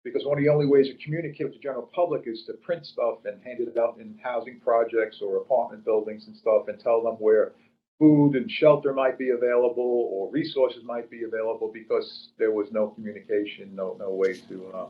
[0.06, 2.86] because one of the only ways to communicate with the general public is to print
[2.86, 7.04] stuff and hand it out in housing projects or apartment buildings and stuff and tell
[7.04, 7.54] them where
[8.00, 12.90] food and shelter might be available or resources might be available because there was no
[12.90, 14.88] communication, no no way to, uh,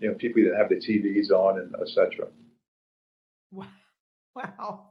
[0.00, 2.26] you know, people didn't have the TVs on and etc.
[3.52, 3.66] Wow,
[4.34, 4.90] wow,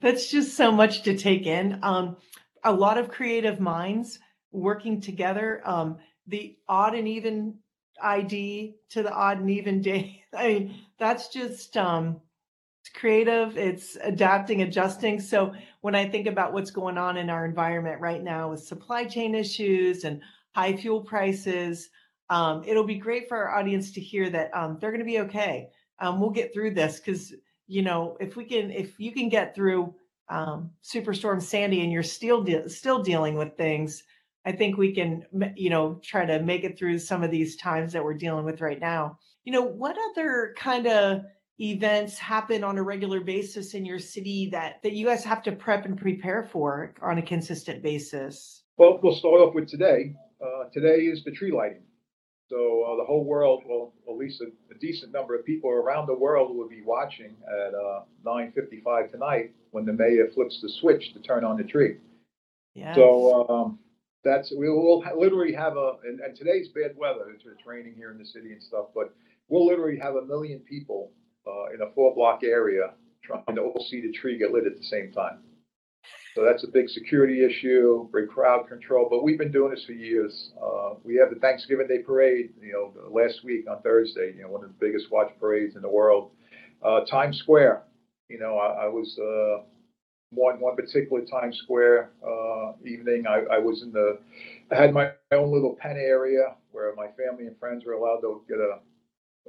[0.00, 1.80] that's just so much to take in.
[1.82, 2.16] Um,
[2.64, 4.18] a lot of creative minds
[4.52, 5.62] working together.
[5.64, 7.54] Um, the odd and even
[8.02, 10.24] ID to the odd and even day.
[10.36, 12.20] I mean, that's just um
[12.80, 15.20] it's creative, it's adapting, adjusting.
[15.20, 19.04] So when I think about what's going on in our environment right now with supply
[19.04, 20.20] chain issues and
[20.52, 21.90] high fuel prices,
[22.30, 25.20] um, it'll be great for our audience to hear that um, they're going to be
[25.20, 25.70] okay.
[25.98, 27.34] Um, we'll get through this because
[27.66, 29.94] you know if we can, if you can get through
[30.28, 34.04] um, Superstorm Sandy and you're still de- still dealing with things,
[34.48, 37.92] I think we can, you know, try to make it through some of these times
[37.92, 39.18] that we're dealing with right now.
[39.44, 41.20] You know, what other kind of
[41.60, 45.52] events happen on a regular basis in your city that that you guys have to
[45.52, 48.62] prep and prepare for on a consistent basis?
[48.78, 50.14] Well, we'll start off with today.
[50.42, 51.82] Uh, today is the tree lighting.
[52.48, 56.06] So uh, the whole world, well, at least a, a, decent number of people around
[56.06, 61.12] the world will be watching at uh, 9:55 tonight when the mayor flips the switch
[61.12, 61.98] to turn on the tree.
[62.74, 62.94] Yeah.
[62.94, 63.78] So um,
[64.28, 67.30] that's we will literally have a and, and, today's bad weather.
[67.34, 69.14] It's, raining here in the city and stuff, but
[69.48, 71.12] we'll literally have a million people
[71.46, 74.76] uh, in a four block area trying to all see the tree get lit at
[74.76, 75.40] the same time.
[76.34, 79.08] So that's a big security issue, big crowd control.
[79.10, 80.52] But we've been doing this for years.
[80.62, 82.50] Uh, we have the Thanksgiving Day parade.
[82.60, 84.34] You know, last week on Thursday.
[84.36, 86.30] You know, one of the biggest watch parades in the world.
[86.82, 87.82] Uh, Times Square.
[88.28, 89.64] You know, I, I was uh,
[90.30, 93.24] one one particular Times Square uh, evening.
[93.26, 94.18] I, I was in the,
[94.70, 98.20] I had my my, own little pen area where my family and friends were allowed
[98.20, 98.78] to get a,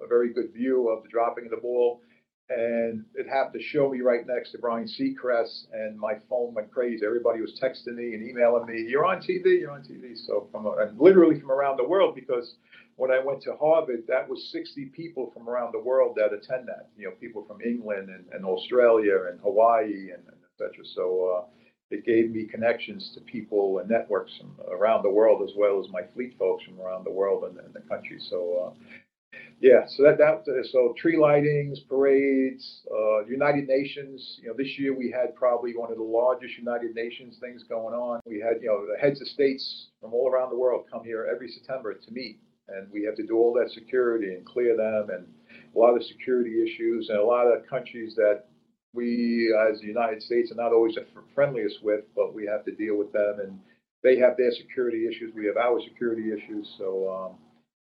[0.04, 2.02] a very good view of the dropping of the ball,
[2.50, 6.72] and it happened to show me right next to Ryan Seacrest, and my phone went
[6.72, 7.06] crazy.
[7.06, 10.68] Everybody was texting me and emailing me, "You're on TV, you're on TV." So from
[10.98, 12.56] literally from around the world because
[12.96, 16.68] when I went to Harvard, that was 60 people from around the world that attend
[16.68, 16.90] that.
[16.98, 20.24] You know, people from England and, and Australia and Hawaii and
[20.94, 21.46] So uh,
[21.92, 25.92] it gave me connections to people and networks from around the world, as well as
[25.92, 28.20] my fleet folks from around the world and, and the country.
[28.30, 28.80] So uh,
[29.62, 34.40] yeah, so that that so tree lightings, parades, uh, United Nations.
[34.42, 37.94] You know, this year we had probably one of the largest United Nations things going
[37.94, 38.22] on.
[38.26, 41.28] We had you know the heads of states from all around the world come here
[41.30, 45.10] every September to meet, and we have to do all that security and clear them
[45.10, 45.28] and
[45.76, 48.46] a lot of security issues and a lot of countries that
[48.94, 52.72] we, as the United States, are not always the friendliest with, but we have to
[52.72, 53.60] deal with them, and
[54.04, 55.34] they have their security issues.
[55.36, 56.68] We have our security issues.
[56.78, 57.38] So, um,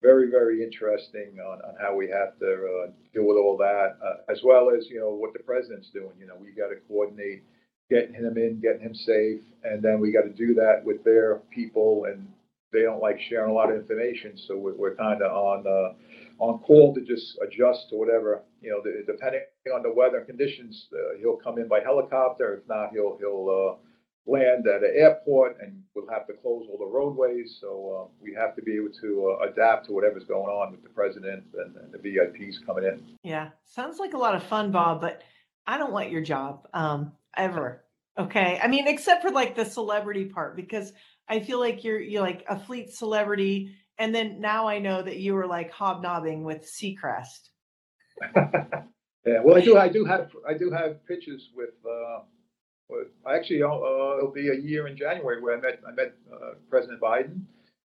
[0.01, 4.31] very, very interesting on, on how we have to uh, deal with all that, uh,
[4.31, 6.11] as well as you know what the president's doing.
[6.19, 7.43] You know, we got to coordinate
[7.89, 11.37] getting him in, getting him safe, and then we got to do that with their
[11.51, 12.27] people, and
[12.71, 15.65] they don't like sharing a lot of information, so we're, we're kind of on.
[15.65, 15.93] Uh,
[16.39, 18.81] on call to just adjust to whatever you know.
[18.83, 19.41] The, depending
[19.73, 22.61] on the weather conditions, uh, he'll come in by helicopter.
[22.61, 26.77] If not, he'll he'll uh, land at an airport, and we'll have to close all
[26.77, 27.57] the roadways.
[27.59, 30.83] So uh, we have to be able to uh, adapt to whatever's going on with
[30.83, 33.01] the president and, and, the VIPs coming in.
[33.23, 35.01] Yeah, sounds like a lot of fun, Bob.
[35.01, 35.23] But
[35.65, 37.83] I don't want your job um, ever.
[38.17, 40.91] Okay, I mean, except for like the celebrity part, because
[41.29, 45.17] I feel like you're you're like a fleet celebrity and then now I know that
[45.17, 47.49] you were like hobnobbing with Seacrest.
[49.25, 52.19] Yeah, well, I do, I do have, I do have pictures with, uh,
[52.87, 53.67] with, actually, uh,
[54.17, 57.41] it'll be a year in January where I met, I met, uh, President Biden.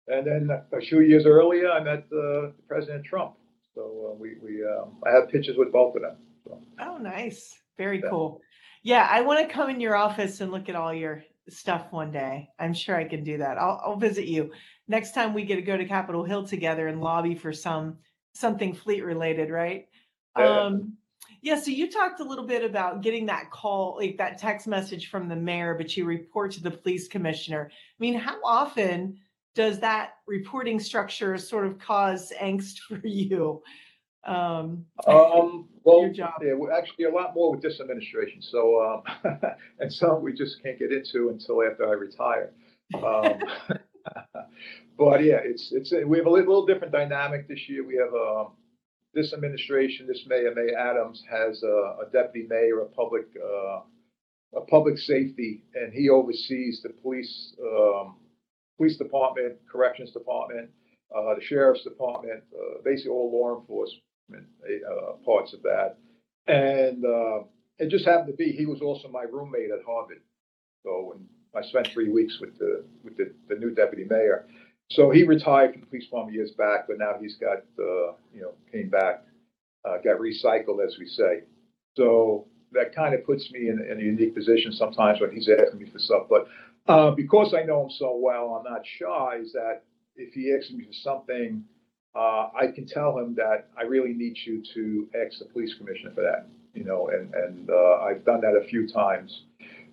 [0.07, 3.35] And then a few years earlier, I met, uh, President Trump.
[3.75, 6.15] So, uh, we, we, um, I have pictures with both of them.
[6.45, 7.59] So, Oh, nice.
[7.77, 8.09] Very Yeah.
[8.09, 8.41] cool.
[8.83, 12.11] Yeah, I want to come in your office and look at all your stuff one
[12.11, 12.47] day.
[12.57, 13.57] I'm sure I can do that.
[13.57, 14.53] I'll, I'll visit you
[14.87, 17.97] next time we get to go to Capitol Hill together and lobby for some
[18.33, 19.87] something fleet related, right?
[20.37, 20.59] Yeah.
[20.61, 20.93] Um,
[21.41, 21.59] yeah.
[21.59, 25.27] So you talked a little bit about getting that call, like that text message from
[25.27, 27.69] the mayor, but you report to the police commissioner.
[27.71, 29.17] I mean, how often
[29.55, 33.61] does that reporting structure sort of cause angst for you?
[34.23, 36.33] Um, Um, well, Your job.
[36.41, 38.41] yeah, actually a lot more with this administration.
[38.41, 39.31] So, um,
[39.79, 42.51] and some we just can't get into until after I retire.
[42.95, 43.39] Um,
[44.97, 47.85] but yeah, it's, it's, we have a little, different dynamic this year.
[47.85, 48.53] We have, um,
[49.13, 53.81] this administration, this mayor, Mayor Adams, has a, a deputy mayor of public, uh,
[54.55, 58.17] a public safety, and he oversees the police, um,
[58.77, 60.69] police department, corrections department,
[61.15, 65.97] uh, the sheriff's department, uh, basically all law enforcement uh, parts of that.
[66.47, 67.43] And uh,
[67.79, 70.21] it just happened to be he was also my roommate at Harvard.
[70.83, 71.19] So
[71.55, 74.47] I spent three weeks with the with the, the new deputy mayor.
[74.91, 78.41] So he retired from the police department years back, but now he's got uh, you
[78.41, 79.23] know came back,
[79.85, 81.43] uh, got recycled as we say.
[81.95, 85.79] So that kind of puts me in, in a unique position sometimes when he's asking
[85.79, 86.23] me for stuff.
[86.29, 86.47] But
[86.87, 89.39] uh, because I know him so well, I'm not shy.
[89.41, 89.83] Is that
[90.15, 91.63] if he asks me for something
[92.17, 96.11] uh, I can tell him that I really need you to ask the police commissioner
[96.15, 99.43] for that, you know, and, and, uh, I've done that a few times.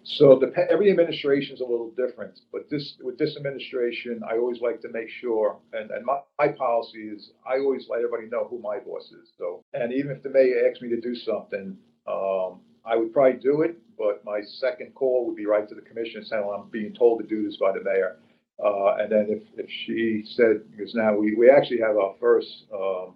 [0.07, 4.61] So the, every administration is a little different, but this, with this administration, I always
[4.61, 8.47] like to make sure, and, and my, my policy is, I always let everybody know
[8.47, 9.64] who my boss is, so.
[9.73, 13.62] And even if the mayor asks me to do something, um, I would probably do
[13.62, 16.93] it, but my second call would be right to the commissioner saying, well, I'm being
[16.93, 18.19] told to do this by the mayor.
[18.62, 22.64] Uh, and then if, if she said, because now we, we actually have our first,
[22.75, 23.14] um,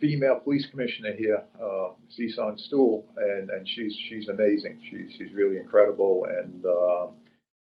[0.00, 4.80] female police commissioner here, uh, Keechant Sewell, and, and she's, she's amazing.
[4.90, 7.06] She's, she's really incredible and, uh,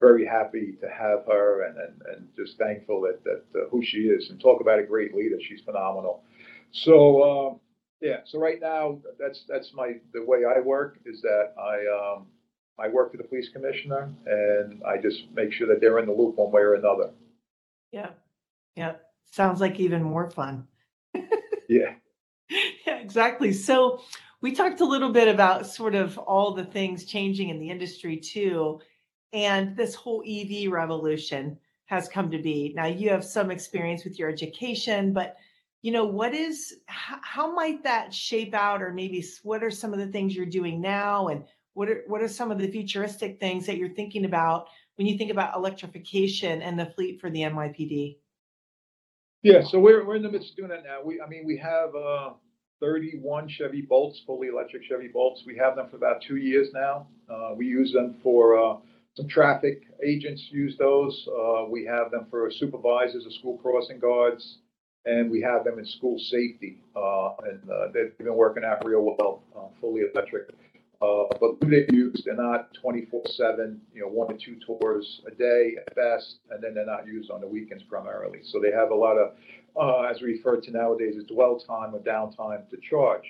[0.01, 4.03] very happy to have her and, and, and just thankful that, that, uh, who she
[4.03, 4.31] is.
[4.31, 5.37] And talk about a great leader.
[5.41, 6.23] She's phenomenal.
[6.71, 7.61] So, um,
[8.01, 12.27] yeah, so right now, that's, that's my, the way I work is that I, um,
[12.79, 16.13] I work for the police commissioner and I just make sure that they're in the
[16.13, 17.11] loop one way or another.
[17.91, 18.11] yeah.
[18.77, 18.93] Yeah.
[19.33, 20.69] Sounds like even more fun.
[21.69, 21.95] Yeah.
[23.03, 23.53] Exactly.
[23.53, 24.01] So
[24.41, 28.17] we talked a little bit about sort of all the things changing in the industry
[28.17, 28.81] too.
[29.33, 32.73] And this whole EV revolution has come to be.
[32.77, 35.37] Now you have some experience with your education, but
[35.83, 39.93] you know, what is how, how might that shape out or maybe what are some
[39.93, 43.39] of the things you're doing now and what are what are some of the futuristic
[43.39, 47.41] things that you're thinking about when you think about electrification and the fleet for the
[47.41, 48.17] NYPD?
[49.43, 50.99] Yeah, so we're, we're in the midst of doing that now.
[51.05, 52.31] We, I mean, we have, uh,
[52.81, 55.43] thirty-one Chevy Bolts, fully electric Chevy Bolts.
[55.47, 57.07] We have them for about two years now.
[57.29, 58.77] Uh, we use them for, uh,
[59.15, 61.29] some traffic agents use those.
[61.29, 64.59] Uh, we have them for supervisors of school crossing guards.
[65.07, 69.01] And we have them in school safety, uh, and, uh, they've been working out real
[69.01, 70.51] well, uh, fully electric.
[71.01, 75.35] Uh, but they use, they're not twenty-four seven, you know, one to two tours a
[75.35, 78.41] day at best, and then they're not used on the weekends primarily.
[78.43, 79.35] So they have a lot of,
[79.81, 83.23] uh, as we refer to nowadays, as dwell time or downtime to charge.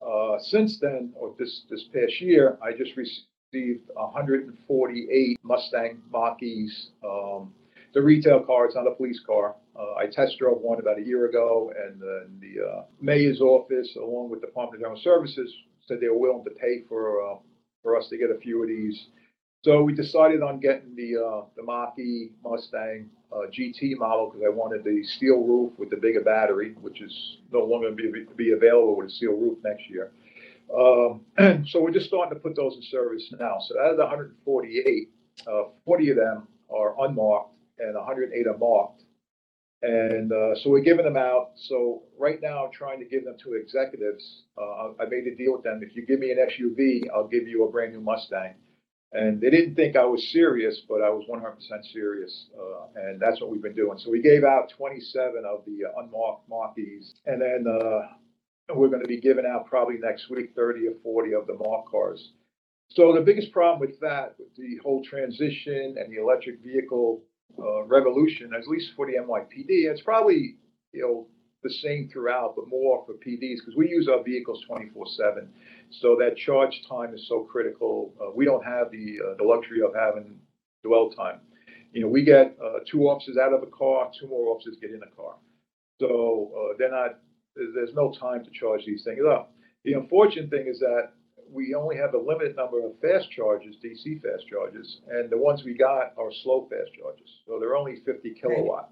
[0.00, 6.00] Uh, since then, or this, this past year, I just received hundred and forty-eight Mustang
[6.10, 7.52] Mach-E's, um,
[7.92, 9.54] the retail car, it's not a police car.
[9.78, 13.94] Uh, I test drove one about a year ago, and then the uh, mayor's office,
[13.96, 15.52] along with the Department of General Services,
[15.86, 17.36] said they were willing to pay for uh,
[17.82, 19.06] for us to get a few of these.
[19.64, 24.50] So we decided on getting the uh, the Mach-E Mustang uh, GT model because I
[24.50, 28.26] wanted the steel roof with the bigger battery, which is no longer going to be,
[28.36, 30.12] be available with a steel roof next year.
[30.76, 31.24] Um,
[31.68, 33.58] so we're just starting to put those in service now.
[33.60, 35.08] So out of the 148,
[35.46, 39.03] uh, 40 of them are unmarked and 108 are marked.
[39.84, 41.50] And uh, so we're giving them out.
[41.68, 44.44] So right now, I'm trying to give them to executives.
[44.56, 45.80] Uh, I made a deal with them.
[45.82, 48.54] If you give me an SUV, I'll give you a brand new Mustang.
[49.12, 52.46] And they didn't think I was serious, but I was 100% serious.
[52.58, 53.98] Uh, and that's what we've been doing.
[53.98, 57.14] So we gave out 27 of the unmarked Mach-E's.
[57.26, 61.34] And then uh, we're going to be giving out probably next week 30 or 40
[61.34, 62.30] of the marked cars.
[62.88, 67.22] So the biggest problem with that, with the whole transition and the electric vehicle
[67.58, 70.56] uh, revolution, at least for the NYPD, it's probably,
[70.92, 71.26] you know,
[71.62, 75.48] the same throughout, but more for PDs because we use our vehicles 24 7.
[76.00, 78.12] So that charge time is so critical.
[78.20, 80.38] Uh, we don't have the uh, the luxury of having
[80.84, 81.40] dwell time.
[81.92, 84.90] You know, we get uh, two officers out of a car, two more officers get
[84.90, 85.36] in a car.
[86.00, 87.18] So uh, they're not.
[87.56, 89.52] There's no time to charge these things up.
[89.84, 91.12] The unfortunate thing is that
[91.54, 95.62] we only have a limited number of fast chargers, DC fast chargers, and the ones
[95.64, 97.30] we got are slow fast chargers.
[97.46, 98.90] So they're only 50 kilowatt.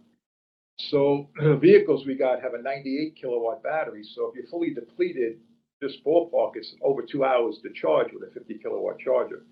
[0.91, 4.05] So the vehicles we got have a 98 kilowatt battery.
[4.15, 5.39] So if you're fully depleted,
[5.83, 9.45] just ballpark, it's over two hours to charge with a 50 kilowatt charger.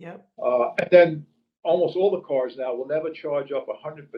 [0.00, 0.28] Yep.
[0.42, 1.26] Uh, and then
[1.64, 4.08] almost all the cars now will never charge up 100%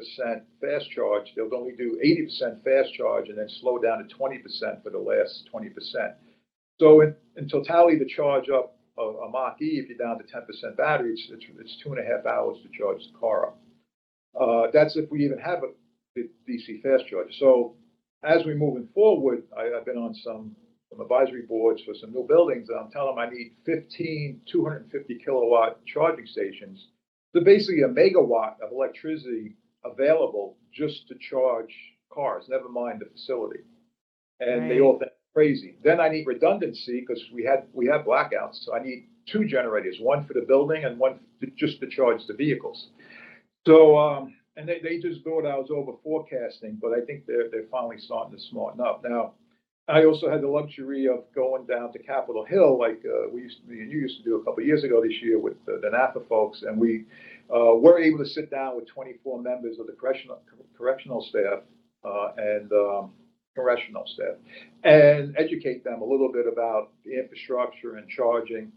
[0.61, 1.27] fast charge.
[1.37, 5.49] They'll only do 80% fast charge and then slow down to 20% for the last
[5.53, 6.15] 20%.
[6.81, 10.25] So in, in totality, to charge up a, a Mach E, if you're down to
[10.25, 13.59] 10% battery, it's, it's, it's, two and a half hours to charge the car up.
[14.41, 17.31] Uh, that's if we even have a DC fast charger.
[17.39, 17.77] So
[18.25, 20.57] as we're moving forward, I, have been on some,
[20.91, 25.19] some advisory boards for some new buildings, and I'm telling them I need 15 250
[25.23, 26.89] kilowatt charging stations.
[27.35, 29.55] So basically a megawatt of electricity
[29.85, 31.75] available just to charge
[32.11, 33.61] cars, never mind the facility.
[34.41, 34.69] And right.
[34.71, 35.77] they all think crazy.
[35.83, 38.65] Then I need redundancy because we had we have blackouts.
[38.65, 42.27] So I need two generators, one for the building and one to, just to charge
[42.27, 42.89] the vehicles.
[43.67, 47.49] So um, and they, they just thought I was over forecasting, but I think they're
[47.51, 49.03] they're finally starting to smarten up.
[49.05, 49.35] Now,
[49.89, 53.59] I also had the luxury of going down to Capitol Hill, like uh, we used
[53.67, 56.29] to, you used to do a couple years ago this year with the, the NAFA
[56.29, 57.07] folks, and we
[57.53, 60.41] uh, were able to sit down with 24 members of the correctional
[60.77, 61.61] correctional staff
[62.05, 63.11] uh, and um,
[63.55, 64.37] congressional staff
[64.85, 68.73] and educate them a little bit about the infrastructure and charging.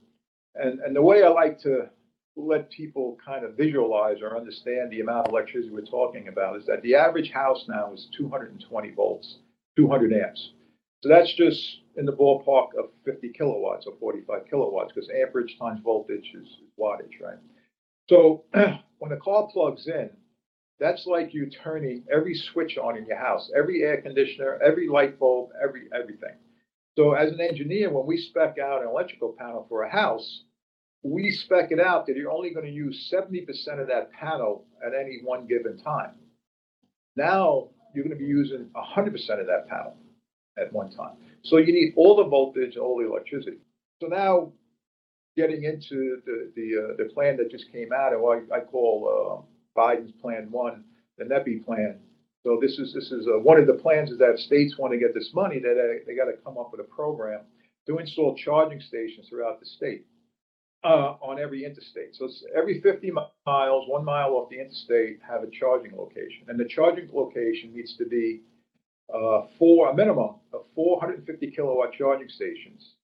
[0.56, 1.90] And, and the way I like to
[2.36, 6.66] let people kind of visualize or understand the amount of electricity we're talking about is
[6.66, 9.38] that the average house now is 220 volts,
[9.78, 10.52] 200 amps.
[11.02, 11.62] So that's just
[11.98, 16.48] in the ballpark of 50 kilowatts or 45 kilowatts because amperage times voltage is,
[16.80, 17.38] wattage, right?
[18.10, 18.46] So
[18.98, 20.10] when a car plugs in,
[20.80, 25.20] that's like you turning every switch on in your house, every air conditioner, every light
[25.20, 26.36] bulb, every everything.
[26.98, 30.44] So as an engineer, when we spec out an electrical panel for a house,
[31.04, 34.94] we spec it out that you're only going to use 70% of that panel at
[34.94, 36.16] any one given time.
[37.16, 39.96] Now you're going to be using 100% of that panel
[40.58, 41.18] at one time.
[41.44, 43.58] So you need all the voltage all the electricity.
[44.02, 44.52] So now
[45.36, 49.44] getting into the the, uh, the plan that just came out, and what I, call
[49.44, 50.84] uh, Biden's Plan One,
[51.18, 52.00] the NEVI plan.
[52.44, 55.00] So this is this is uh, one of the plans is that states want to
[55.00, 57.42] get this money that they, they got to come up with a program
[57.88, 60.06] to install charging stations throughout the state
[60.84, 62.16] uh, on every interstate.
[62.16, 63.12] So every 50
[63.46, 67.96] miles, one mile off the interstate, have a charging location, and the charging location needs
[67.98, 68.42] to be
[69.14, 72.96] uh, for a minimum of 450 kilowatt charging stations.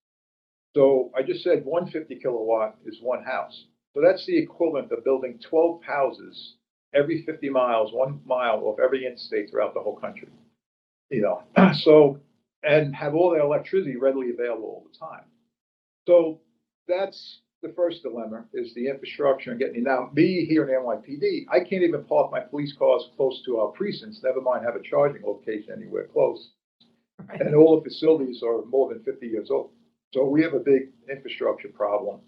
[0.75, 3.65] So I just said 150 kilowatt is one house.
[3.93, 6.55] So that's the equivalent of building 12 houses
[6.93, 10.29] every 50 miles, one mile of every interstate throughout the whole country.
[11.09, 12.19] You know, so
[12.63, 15.23] and have all the electricity readily available all the time.
[16.07, 16.39] So
[16.87, 21.59] that's the first dilemma is the infrastructure and getting now me here in NYPD, I
[21.59, 25.23] can't even park my police cars close to our precincts, never mind have a charging
[25.23, 26.51] location anywhere close.
[27.27, 27.41] Right.
[27.41, 29.71] And all the facilities are more than 50 years old.
[30.13, 32.21] So we have a big infrastructure problem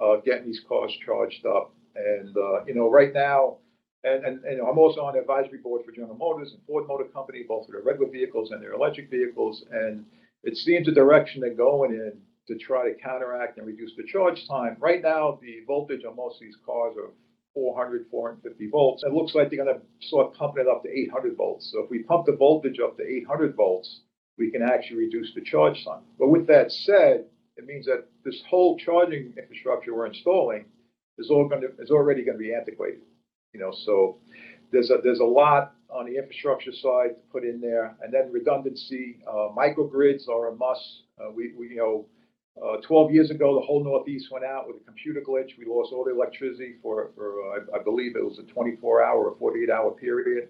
[0.00, 1.74] uh, getting these cars charged up.
[1.94, 3.58] And uh, you know, right now,
[4.04, 7.04] and, and, and I'm also on the advisory board for General Motors and Ford Motor
[7.04, 9.64] Company, both for their regular vehicles and their electric vehicles.
[9.70, 10.04] And
[10.42, 12.12] it seems the direction they're going in
[12.48, 14.76] to try to counteract and reduce the charge time.
[14.80, 17.10] Right now, the voltage on most of these cars are
[17.54, 19.04] 400, 450 volts.
[19.04, 21.70] It looks like they're going to start pumping it up to 800 volts.
[21.72, 24.00] So if we pump the voltage up to 800 volts,
[24.38, 26.02] we can actually reduce the charge time.
[26.18, 27.26] But with that said,
[27.56, 30.64] it means that this whole charging infrastructure we're installing
[31.18, 33.02] is all going to is already going to be antiquated.
[33.52, 34.18] You know, so
[34.70, 38.32] there's a there's a lot on the infrastructure side to put in there, and then
[38.32, 39.18] redundancy.
[39.28, 41.02] Uh, microgrids are a must.
[41.20, 42.06] Uh, we, we you know.
[42.62, 45.56] Uh, 12 years ago, the whole Northeast went out with a computer glitch.
[45.58, 49.02] We lost all the electricity for, for uh, I, I, believe it was a 24
[49.02, 50.48] hour or 48 hour period.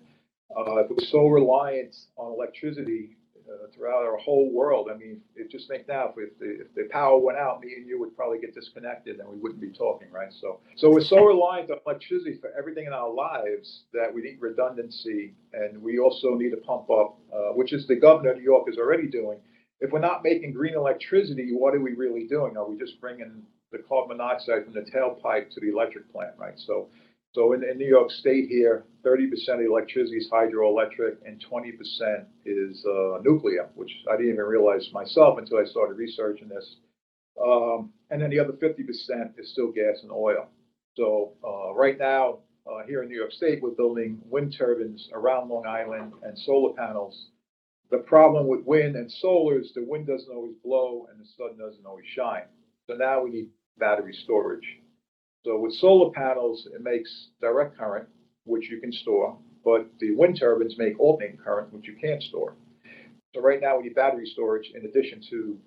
[0.51, 3.17] Uh, it was so reliant on electricity
[3.53, 4.89] uh, throughout our whole world.
[4.93, 7.87] I mean, if, just think now, if the, if the power went out, me and
[7.87, 10.33] you would probably get disconnected and we wouldn't be talking, right?
[10.41, 14.39] So, so we're so reliant on electricity for everything in our lives that we need
[14.41, 18.45] redundancy, and we also need to pump up, uh, which is the governor of New
[18.45, 19.39] York is already doing.
[19.81, 22.57] If we're not making green electricity, what are we really doing?
[22.57, 23.43] Are we just bringing
[23.73, 26.55] the carbon monoxide from the tailpipe to the electric plant, right?
[26.57, 26.89] So,
[27.35, 32.27] So in, in New York State here, 30% of the electricity is hydroelectric and 20%
[32.45, 36.77] is uh, nuclear, which I didn't even realize myself until I started researching this.
[37.43, 40.49] Um, and then the other 50% is still gas and oil.
[40.97, 45.49] So uh, right now, uh, here in New York State, we're building wind turbines around
[45.49, 47.29] Long Island and solar panels.
[47.91, 51.59] The problem with wind and solar is the wind doesn't always blow and the sun
[51.59, 52.45] doesn't always shine.
[52.87, 54.82] So now we need battery storage.
[55.45, 58.09] So with solar panels, it makes direct current,
[58.45, 62.55] which you can store, but the wind turbines make alternating current, which you can't store.
[63.35, 65.59] So right now we need battery storage in addition to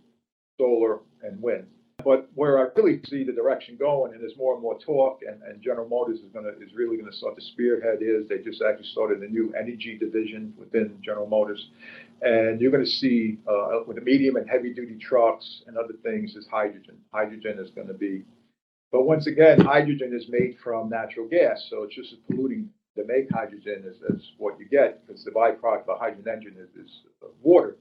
[0.57, 1.67] solar and wind.
[2.03, 5.41] But where I really see the direction going, and there's more and more talk, and,
[5.41, 8.37] and General Motors is going to is really going to start to spearhead is they
[8.37, 11.69] just actually started a new energy division within General Motors,
[12.21, 15.95] and you're going to see uh, with the medium and heavy duty trucks and other
[16.03, 16.95] things is hydrogen.
[17.11, 18.23] Hydrogen is going to be,
[18.95, 23.03] but once again, hydrogen is made from natural gas, so it's just as polluting to
[23.05, 26.69] make hydrogen as, as what you get because the byproduct of a hydrogen engine is,
[26.81, 26.89] is
[27.43, 27.75] water.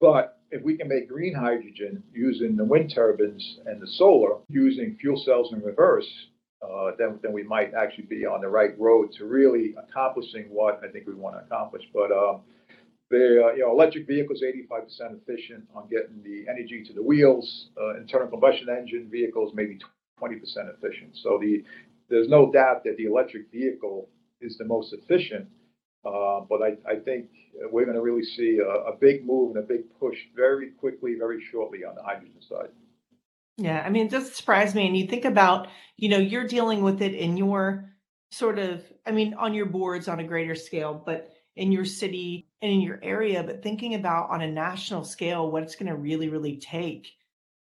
[0.00, 4.96] But if we can make green hydrogen using the wind turbines and the solar, using
[5.00, 6.10] fuel cells in reverse,
[6.60, 10.80] uh, then, then we might actually be on the right road to really accomplishing what
[10.82, 11.84] I think we want to accomplish.
[11.94, 12.40] But um,
[13.10, 17.68] the uh, you know electric vehicles 85% efficient on getting the energy to the wheels.
[17.80, 19.78] Uh, internal combustion engine vehicles maybe
[20.22, 20.40] 20%
[20.74, 21.16] efficient.
[21.16, 21.64] So the
[22.08, 24.08] there's no doubt that the electric vehicle
[24.40, 25.48] is the most efficient.
[26.04, 27.26] Uh, but I, I, think
[27.70, 31.14] we're going to really see a, a, big move and a big push very quickly,
[31.16, 32.70] very shortly on the hydrogen side.
[33.56, 34.88] Yeah, I mean, it doesn't surprise me.
[34.88, 37.88] And you think about, you know, you're dealing with it in your
[38.32, 42.48] sort of, I mean, on your boards on a greater scale, but in your city
[42.62, 45.96] and in your area, but thinking about on a national scale what it's going to
[45.96, 47.12] really, really take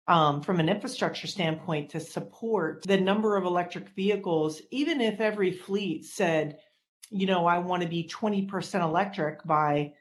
[0.07, 5.51] um, from an infrastructure standpoint to support the number of electric vehicles, even if every
[5.51, 6.57] fleet said,
[7.09, 9.93] you know, I want to be 20% electric by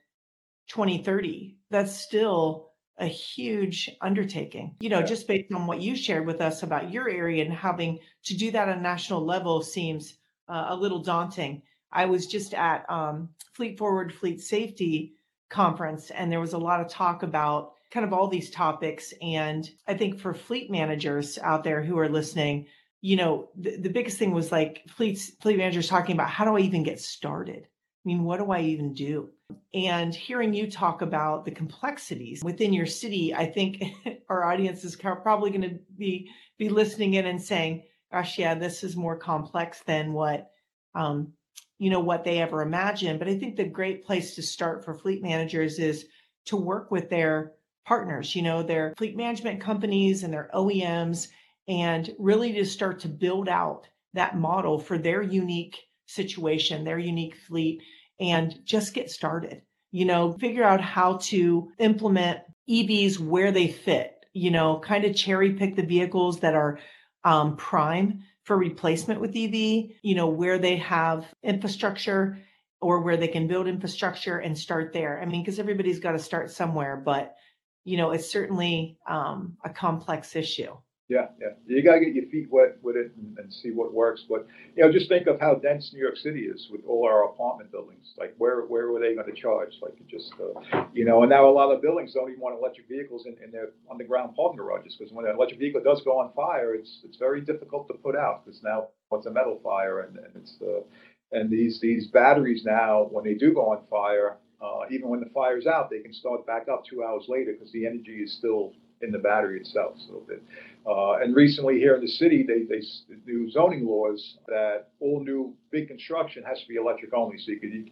[0.69, 1.57] 2030.
[1.71, 4.77] That's still a huge undertaking.
[4.81, 7.99] You know, just based on what you shared with us about your area and having
[8.25, 10.15] to do that on a national level seems
[10.49, 11.63] uh, a little daunting.
[11.93, 15.15] I was just at um, Fleet Forward Fleet Safety
[15.49, 19.13] conference, and there was a lot of talk about kind of all these topics.
[19.21, 22.67] And I think for fleet managers out there who are listening,
[23.01, 26.57] you know, the, the biggest thing was like fleets, fleet managers talking about how do
[26.57, 27.65] I even get started?
[27.65, 29.31] I mean, what do I even do?
[29.75, 33.83] And hearing you talk about the complexities within your city, I think
[34.29, 37.83] our audience is probably going to be be listening in and saying,
[38.13, 40.51] "Gosh, yeah, this is more complex than what
[40.95, 41.33] um,
[41.79, 44.95] you know what they ever imagined." But I think the great place to start for
[44.95, 46.07] fleet managers is
[46.47, 47.53] to work with their
[47.85, 51.29] partners, you know, their fleet management companies and their OEMs
[51.69, 57.37] and really to start to build out that model for their unique situation, their unique
[57.37, 57.83] fleet,
[58.19, 59.63] and just get started.
[59.93, 65.17] You know, figure out how to implement EVs where they fit, you know, kind of
[65.17, 66.79] cherry pick the vehicles that are
[67.25, 72.39] um, prime for replacement with EV, you know, where they have infrastructure
[72.81, 75.21] or where they can build infrastructure and start there.
[75.21, 77.37] I mean, because everybody's got to start somewhere, but,
[77.91, 80.73] you know, it's certainly um, a complex issue.
[81.09, 81.55] Yeah, yeah.
[81.67, 84.23] You got to get your feet wet with it and, and, see what works.
[84.29, 87.25] But you know, just think of how dense New York City is with all our
[87.25, 88.15] apartment buildings.
[88.17, 89.75] Like, where where were they going to charge?
[89.83, 92.87] Like, just uh, you know, and now a lot of buildings don't even want electric
[92.89, 96.33] vehicles in, in their underground parking garages because when an electric vehicle does go on
[96.33, 100.17] fire, it's it's very difficult to put out because now it's a metal fire and,
[100.17, 100.83] and it's uh,
[101.33, 105.31] and these these batteries now when they do go on fire, uh, even when the
[105.31, 108.73] fire's out, they can start back up two hours later because the energy is still
[109.03, 109.95] in the battery itself.
[110.07, 110.41] So that
[110.87, 112.83] uh, and recently here in the city, they, they
[113.27, 117.39] do zoning laws that all new big construction has to be electric only.
[117.39, 117.85] So you, can, you,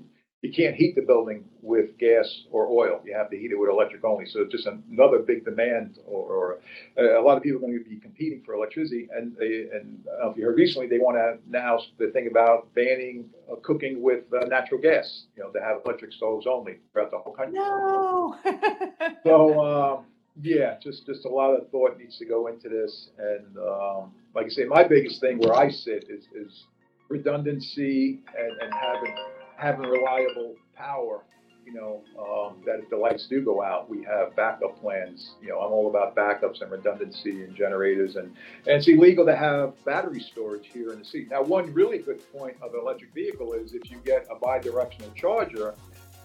[0.42, 3.00] you can't heat the building with gas or oil.
[3.04, 4.24] You have to heat it with electric only.
[4.26, 6.58] So it's just another big demand, or, or
[6.96, 9.08] uh, a lot of people are going to be competing for electricity.
[9.12, 12.72] And they, and uh, if you heard recently, they want to now the thing about
[12.74, 15.24] banning uh, cooking with uh, natural gas.
[15.36, 17.58] You know, to have electric stoves only throughout the whole country.
[17.58, 18.36] No.
[19.24, 19.60] so.
[19.60, 20.04] Um,
[20.40, 24.46] yeah, just just a lot of thought needs to go into this, and um, like
[24.46, 26.66] I say, my biggest thing where I sit is, is
[27.08, 29.16] redundancy and, and having
[29.58, 31.24] having reliable power.
[31.66, 35.34] You know, um, that if the lights do go out, we have backup plans.
[35.42, 38.28] You know, I'm all about backups and redundancy and generators, and
[38.66, 41.26] and it's illegal to have battery storage here in the city.
[41.30, 45.14] Now, one really good point of an electric vehicle is if you get a bidirectional
[45.14, 45.74] charger,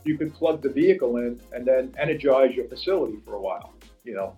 [0.05, 3.73] you can plug the vehicle in and then energize your facility for a while
[4.03, 4.36] you know.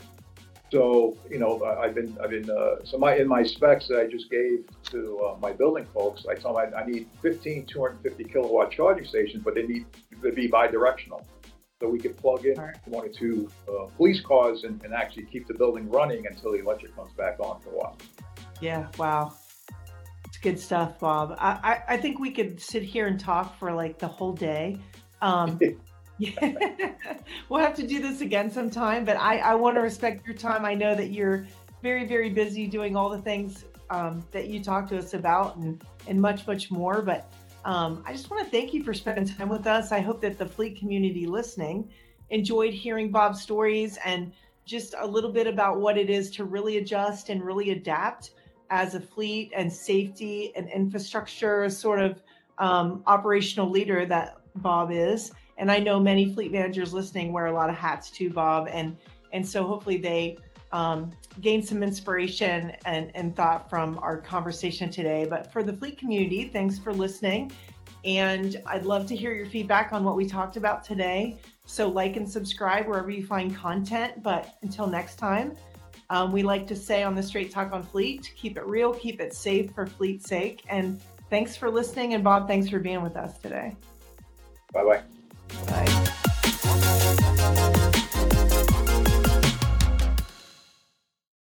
[0.72, 4.00] So, you know, I- I've been, I've been, uh, so my, in my specs that
[4.00, 7.66] I just gave to uh, my building folks, I told them I, I need 15
[7.66, 9.86] 250 kilowatt charging stations, but they need
[10.24, 11.26] to be bi-directional.
[11.82, 12.76] So we could plug in Right.
[12.86, 16.60] one or two uh, police cars and, and actually keep the building running until the
[16.60, 17.98] electric comes back on for a while.
[18.62, 19.34] Yeah, wow.
[20.26, 21.36] It's good stuff, Bob.
[21.38, 21.52] I,
[21.88, 24.78] I, I think we could sit here and talk for like the whole day.
[25.22, 25.60] Um,
[26.18, 26.94] yeah.
[27.50, 30.66] we'll have to do this again sometime, but I, I want to respect your time.
[30.66, 31.46] I know that you're
[31.82, 35.84] very, very busy doing all the things um, that you talked to us about and,
[36.08, 37.02] and much, much more.
[37.02, 37.32] But
[37.66, 39.92] um, I just want to thank you for spending time with us.
[39.92, 41.90] I hope that the fleet community listening
[42.30, 44.32] enjoyed hearing Bob's stories and
[44.66, 48.32] just a little bit about what it is to really adjust and really adapt
[48.72, 52.24] as a fleet and safety and infrastructure sort of
[52.58, 55.32] um, operational leader that Bob is.
[55.58, 58.68] And I know many fleet managers listening wear a lot of hats too, Bob.
[58.72, 58.98] And
[59.34, 60.38] and so hopefully they
[60.72, 65.26] um, gain some inspiration and, and thought from our conversation today.
[65.30, 67.52] But for the fleet community, thanks for listening.
[68.04, 71.38] And I'd love to hear your feedback on what we talked about today.
[71.66, 74.22] So like and subscribe wherever you find content.
[74.22, 75.56] But until next time,
[76.10, 79.20] um, we like to say on the Straight Talk on Fleet, keep it real, keep
[79.20, 80.64] it safe for fleet's sake.
[80.70, 82.14] And thanks for listening.
[82.14, 83.76] And Bob, thanks for being with us today.
[84.72, 85.04] Bye bye.
[85.68, 87.85] 来哒